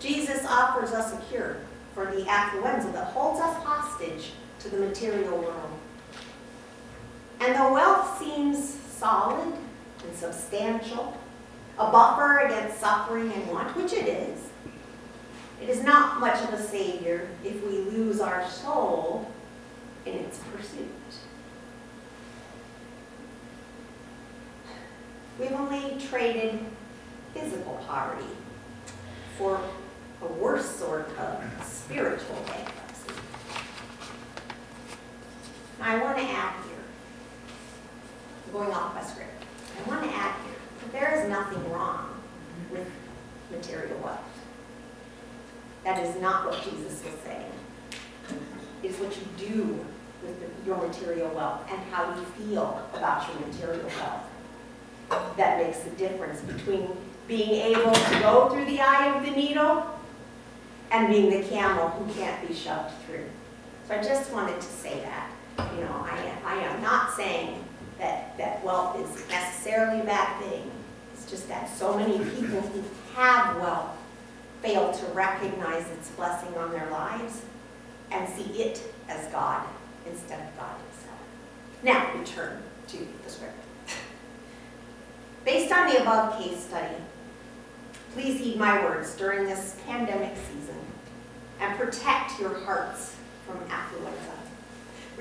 Jesus 0.00 0.44
offers 0.46 0.90
us 0.90 1.14
a 1.14 1.16
cure 1.30 1.58
for 1.94 2.06
the 2.06 2.22
affluenza 2.22 2.92
that 2.92 3.08
holds 3.08 3.40
us 3.40 3.56
hostage 3.62 4.32
to 4.58 4.68
the 4.68 4.78
material 4.78 5.38
world. 5.38 5.70
And 7.42 7.56
the 7.56 7.72
wealth 7.72 8.20
seems 8.20 8.56
solid 8.72 9.52
and 10.04 10.16
substantial, 10.16 11.18
a 11.76 11.90
buffer 11.90 12.38
against 12.38 12.78
suffering 12.78 13.32
and 13.32 13.48
want, 13.48 13.76
which 13.76 13.92
it 13.92 14.06
is, 14.06 14.38
it 15.60 15.68
is 15.68 15.82
not 15.82 16.20
much 16.20 16.40
of 16.44 16.54
a 16.54 16.62
savior 16.62 17.28
if 17.44 17.60
we 17.66 17.78
lose 17.78 18.20
our 18.20 18.48
soul 18.48 19.28
in 20.06 20.14
its 20.14 20.38
pursuit. 20.52 20.86
We've 25.40 25.50
only 25.50 26.00
traded 26.00 26.60
physical 27.34 27.82
poverty 27.88 28.24
for 29.36 29.60
a 30.22 30.26
worse 30.26 30.68
sort 30.68 31.08
of 31.18 31.42
spiritual 31.64 32.36
bankruptcy. 32.46 33.14
I 35.80 35.98
want 35.98 36.18
to 36.18 36.24
add 36.24 36.54
going 38.52 38.70
off 38.72 39.10
script, 39.10 39.44
I 39.84 39.88
want 39.88 40.02
to 40.04 40.10
add 40.14 40.34
here 40.44 40.54
that 40.80 40.92
there 40.92 41.22
is 41.22 41.28
nothing 41.28 41.72
wrong 41.72 42.20
with 42.70 42.86
material 43.50 43.98
wealth. 44.02 44.18
That 45.84 46.04
is 46.04 46.20
not 46.20 46.46
what 46.46 46.62
Jesus 46.62 47.02
was 47.04 47.14
saying. 47.24 47.50
It 48.82 48.90
is 48.90 48.96
what 48.98 49.16
you 49.16 49.22
do 49.38 49.84
with 50.22 50.38
the- 50.40 50.66
your 50.66 50.76
material 50.76 51.28
wealth 51.30 51.62
and 51.70 51.80
how 51.92 52.14
you 52.14 52.24
feel 52.36 52.82
about 52.94 53.26
your 53.28 53.46
material 53.46 53.90
wealth. 53.98 55.36
That 55.36 55.58
makes 55.58 55.80
the 55.80 55.90
difference 55.90 56.40
between 56.40 56.96
being 57.26 57.76
able 57.76 57.92
to 57.92 58.20
go 58.20 58.48
through 58.48 58.64
the 58.66 58.80
eye 58.80 59.06
of 59.16 59.24
the 59.24 59.30
needle 59.30 59.84
and 60.90 61.08
being 61.08 61.30
the 61.30 61.46
camel 61.48 61.88
who 61.90 62.12
can't 62.12 62.46
be 62.46 62.54
shoved 62.54 62.92
through. 63.06 63.24
So 63.88 63.94
I 63.94 64.02
just 64.02 64.30
wanted 64.32 64.60
to 64.60 64.66
say 64.66 65.00
that. 65.00 65.30
You 65.74 65.84
know, 65.84 66.06
I 66.08 66.32
I 66.46 66.54
am 66.62 66.80
not 66.82 67.14
saying 67.14 67.64
that, 68.02 68.36
that 68.36 68.64
wealth 68.64 68.98
is 68.98 69.28
necessarily 69.28 70.00
a 70.00 70.04
bad 70.04 70.42
thing. 70.42 70.70
It's 71.14 71.30
just 71.30 71.48
that 71.48 71.70
so 71.70 71.96
many 71.96 72.18
people 72.18 72.60
who 72.60 72.82
have 73.14 73.56
wealth 73.56 73.96
fail 74.60 74.92
to 74.92 75.06
recognize 75.12 75.88
its 75.92 76.10
blessing 76.10 76.52
on 76.56 76.72
their 76.72 76.90
lives 76.90 77.42
and 78.10 78.28
see 78.34 78.62
it 78.62 78.82
as 79.08 79.30
God 79.30 79.64
instead 80.04 80.40
of 80.40 80.56
God 80.58 80.76
himself. 80.76 81.18
Now, 81.84 82.18
we 82.18 82.24
turn 82.24 82.60
to 82.88 82.98
the 83.24 83.30
script. 83.30 83.54
Based 85.44 85.72
on 85.72 85.88
the 85.88 86.02
above 86.02 86.42
case 86.42 86.64
study, 86.64 86.96
please 88.14 88.40
heed 88.40 88.56
my 88.58 88.82
words 88.82 89.14
during 89.14 89.46
this 89.46 89.76
pandemic 89.86 90.36
season 90.36 90.78
and 91.60 91.78
protect 91.78 92.38
your 92.40 92.58
hearts 92.60 93.14
from 93.46 93.58
affluenza. 93.68 94.41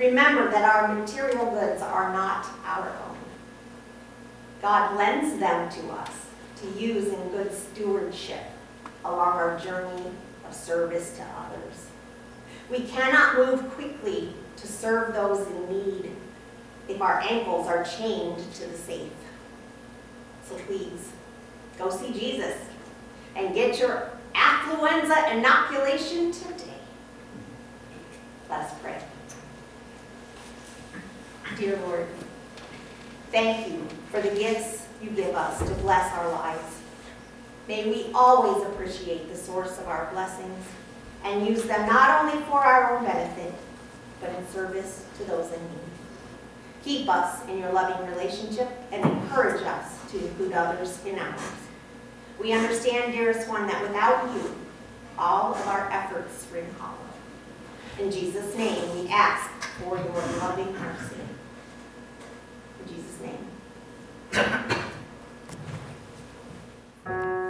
Remember 0.02 0.50
that 0.50 0.64
our 0.64 0.96
material 0.96 1.52
goods 1.52 1.80
are 1.84 2.12
not 2.12 2.48
our 2.66 2.90
own. 2.90 3.18
God 4.60 4.98
lends 4.98 5.40
them 5.40 5.70
to 5.70 5.92
us 5.92 6.10
to 6.60 6.68
use 6.70 7.14
in 7.14 7.30
good 7.30 7.54
stewardship 7.54 8.44
along 9.06 9.38
our 9.38 9.60
journey 9.60 10.06
of 10.48 10.56
service 10.56 11.16
to 11.18 11.22
others. 11.22 11.86
We 12.68 12.80
cannot 12.80 13.36
move 13.36 13.70
quickly 13.74 14.34
to 14.58 14.66
serve 14.68 15.14
those 15.14 15.46
in 15.46 15.70
need 15.70 16.12
if 16.88 17.00
our 17.00 17.22
ankles 17.22 17.68
are 17.68 17.84
chained 17.84 18.40
to 18.56 18.66
the 18.66 18.78
safe. 18.78 19.12
So 20.50 20.56
please, 20.66 21.12
go 21.78 21.92
see 21.92 22.12
Jesus 22.12 22.58
and 23.36 23.54
get 23.54 23.78
your 23.78 24.10
affluenza 24.34 25.32
inoculation 25.38 26.32
today. 26.32 26.74
Let's 28.50 28.74
pray. 28.80 29.00
Dear 31.58 31.78
Lord, 31.86 32.08
thank 33.32 33.72
you 33.72 33.86
for 34.10 34.22
the 34.22 34.30
gifts 34.30 34.88
you 35.02 35.10
give 35.12 35.36
us 35.36 35.60
to 35.60 35.76
bless 35.76 36.12
our 36.14 36.32
lives. 36.32 36.80
May 37.68 37.90
we 37.90 38.12
always 38.14 38.66
appreciate 38.68 39.30
the 39.30 39.36
source 39.36 39.78
of 39.78 39.88
our 39.88 40.10
blessings 40.12 40.66
and 41.24 41.48
use 41.48 41.64
them 41.64 41.88
not 41.88 42.24
only 42.24 42.44
for 42.46 42.64
our 42.64 42.98
own 42.98 43.06
benefit, 43.06 43.54
but 44.20 44.30
in 44.32 44.48
service 44.48 45.06
to 45.18 45.24
those 45.26 45.52
in 45.52 45.60
need. 45.60 45.92
Keep 46.84 47.10
us 47.10 47.48
in 47.48 47.60
your 47.60 47.72
loving 47.72 48.08
relationship 48.10 48.70
and 48.92 49.04
encourage 49.04 49.62
us 49.64 49.94
to 50.12 50.18
include 50.18 50.54
others 50.54 51.04
in 51.06 51.20
ours. 51.20 51.42
We 52.40 52.54
understand, 52.54 53.14
dearest 53.14 53.48
one, 53.48 53.68
that 53.68 53.82
without 53.84 54.34
you, 54.34 54.56
all 55.18 55.54
of 55.54 55.68
our 55.68 55.92
efforts 55.92 56.48
ring 56.52 56.66
hollow. 56.80 56.98
In 58.00 58.10
Jesus' 58.10 58.56
name, 58.56 59.00
we 59.00 59.10
ask 59.10 59.50
for 59.80 59.98
your 59.98 60.40
loving 60.40 60.74
mercy. 60.74 61.18
Thank 64.34 64.72
you. 67.06 67.41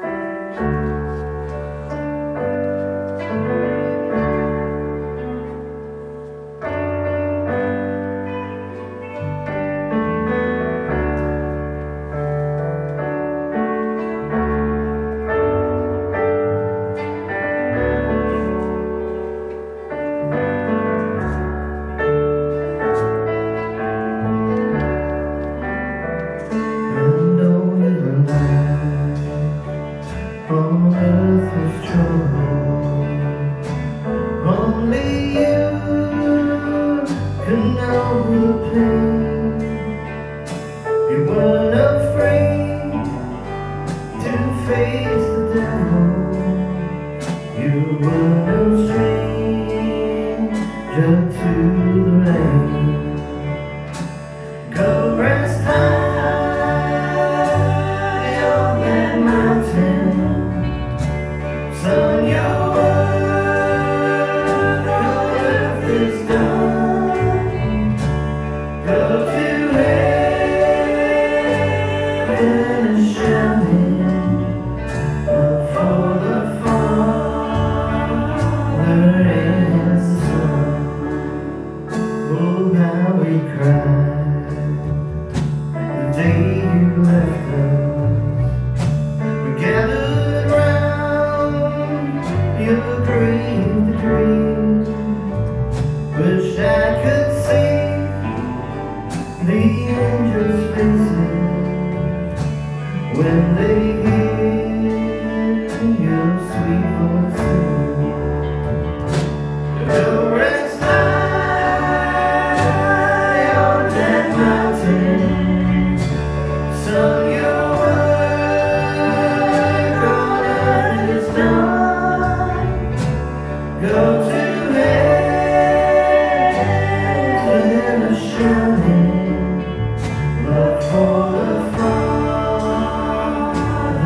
Know 37.70 38.24
the 38.32 38.72
pain. 38.72 39.21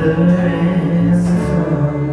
the 0.06 0.12
ransom 0.14 2.05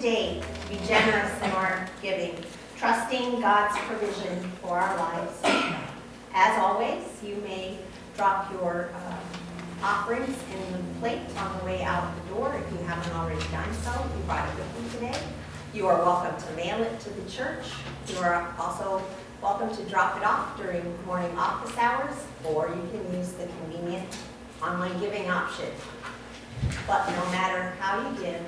today 0.00 0.40
to 0.62 0.68
be 0.70 0.76
generous 0.86 1.30
in 1.42 1.50
our 1.50 1.86
giving, 2.00 2.34
trusting 2.78 3.38
God's 3.38 3.76
provision 3.80 4.50
for 4.62 4.78
our 4.78 4.96
lives. 4.96 5.38
As 6.32 6.58
always, 6.58 7.04
you 7.22 7.36
may 7.44 7.76
drop 8.16 8.50
your 8.50 8.88
um, 8.94 9.18
offerings 9.82 10.34
in 10.54 10.72
the 10.72 11.00
plate 11.00 11.20
on 11.36 11.58
the 11.58 11.64
way 11.66 11.82
out 11.82 12.10
the 12.16 12.34
door 12.34 12.54
if 12.54 12.72
you 12.72 12.78
haven't 12.86 13.12
already 13.12 13.46
done 13.50 13.70
so. 13.74 13.90
You 13.90 14.22
brought 14.24 14.48
it 14.48 14.54
with 14.54 14.82
you 14.82 14.98
today. 14.98 15.22
You 15.74 15.86
are 15.88 15.98
welcome 15.98 16.34
to 16.48 16.56
mail 16.56 16.82
it 16.82 16.98
to 17.00 17.10
the 17.10 17.30
church. 17.30 17.66
You 18.08 18.16
are 18.20 18.54
also 18.58 19.02
welcome 19.42 19.68
to 19.76 19.82
drop 19.84 20.16
it 20.16 20.24
off 20.24 20.56
during 20.56 20.82
morning 21.04 21.36
office 21.36 21.76
hours, 21.76 22.14
or 22.44 22.68
you 22.68 22.88
can 22.90 23.18
use 23.18 23.32
the 23.32 23.46
convenient 23.46 24.16
online 24.62 24.98
giving 24.98 25.28
option. 25.28 25.68
But 26.86 27.06
no 27.06 27.30
matter 27.32 27.74
how 27.78 28.08
you 28.08 28.16
give, 28.18 28.40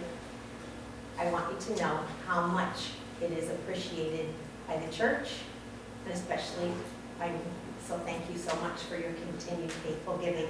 I 1.18 1.30
want 1.30 1.52
you 1.52 1.74
to 1.74 1.82
know 1.82 2.00
how 2.26 2.46
much 2.46 2.90
it 3.20 3.32
is 3.32 3.50
appreciated 3.50 4.26
by 4.66 4.76
the 4.76 4.92
church, 4.92 5.28
and 6.04 6.14
especially 6.14 6.70
by 7.18 7.30
me. 7.30 7.38
So 7.86 7.98
thank 7.98 8.22
you 8.30 8.38
so 8.38 8.54
much 8.56 8.80
for 8.82 8.96
your 8.96 9.12
continued 9.12 9.72
faithful 9.72 10.16
giving. 10.18 10.48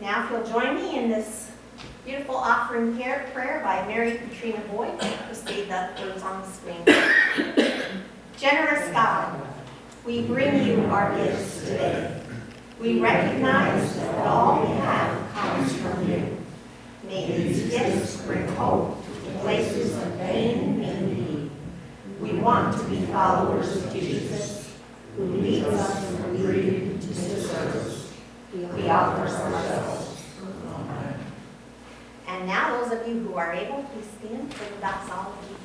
Now, 0.00 0.24
if 0.24 0.30
you'll 0.30 0.46
join 0.46 0.74
me 0.76 0.98
in 0.98 1.10
this 1.10 1.50
beautiful 2.04 2.36
offering 2.36 2.96
here, 2.96 3.26
prayer 3.32 3.60
by 3.62 3.86
Mary 3.86 4.18
Katrina 4.18 4.60
Boyd, 4.70 5.00
who 5.02 5.34
stayed 5.34 5.68
the 5.68 5.90
words 6.02 6.22
on 6.22 6.42
the 6.42 6.48
screen. 6.48 7.84
Generous 8.38 8.90
God, 8.92 9.40
we 10.04 10.22
bring 10.22 10.66
you 10.66 10.84
our 10.86 11.16
gifts 11.16 11.60
today. 11.60 12.20
We 12.80 13.00
recognize 13.00 13.96
that 13.96 14.26
all 14.26 14.60
we 14.60 14.74
have 14.76 15.32
comes 15.32 15.72
from 15.76 16.10
you. 16.10 16.36
May 17.08 17.26
these 17.38 17.70
gifts 17.70 18.20
bring 18.22 18.46
hope 18.48 18.95
places 19.46 19.96
of 20.02 20.18
pain 20.18 20.82
and 20.82 21.12
need. 21.12 21.50
We 22.20 22.32
want 22.40 22.76
to 22.76 22.84
be 22.88 23.06
followers 23.06 23.76
of 23.76 23.92
Jesus, 23.92 24.76
who 25.14 25.22
leads 25.22 25.64
us 25.66 26.04
from 26.04 26.36
greed 26.36 27.00
to 27.00 27.14
service. 27.14 28.12
We 28.52 28.88
offer 28.88 29.22
ourselves. 29.22 30.20
And 32.26 32.48
now, 32.48 32.80
those 32.80 32.98
of 32.98 33.06
you 33.06 33.20
who 33.20 33.34
are 33.36 33.52
able, 33.52 33.84
please 33.84 34.08
stand 34.18 34.52
for 34.52 34.74
the 34.74 34.80
doxology. 34.80 35.55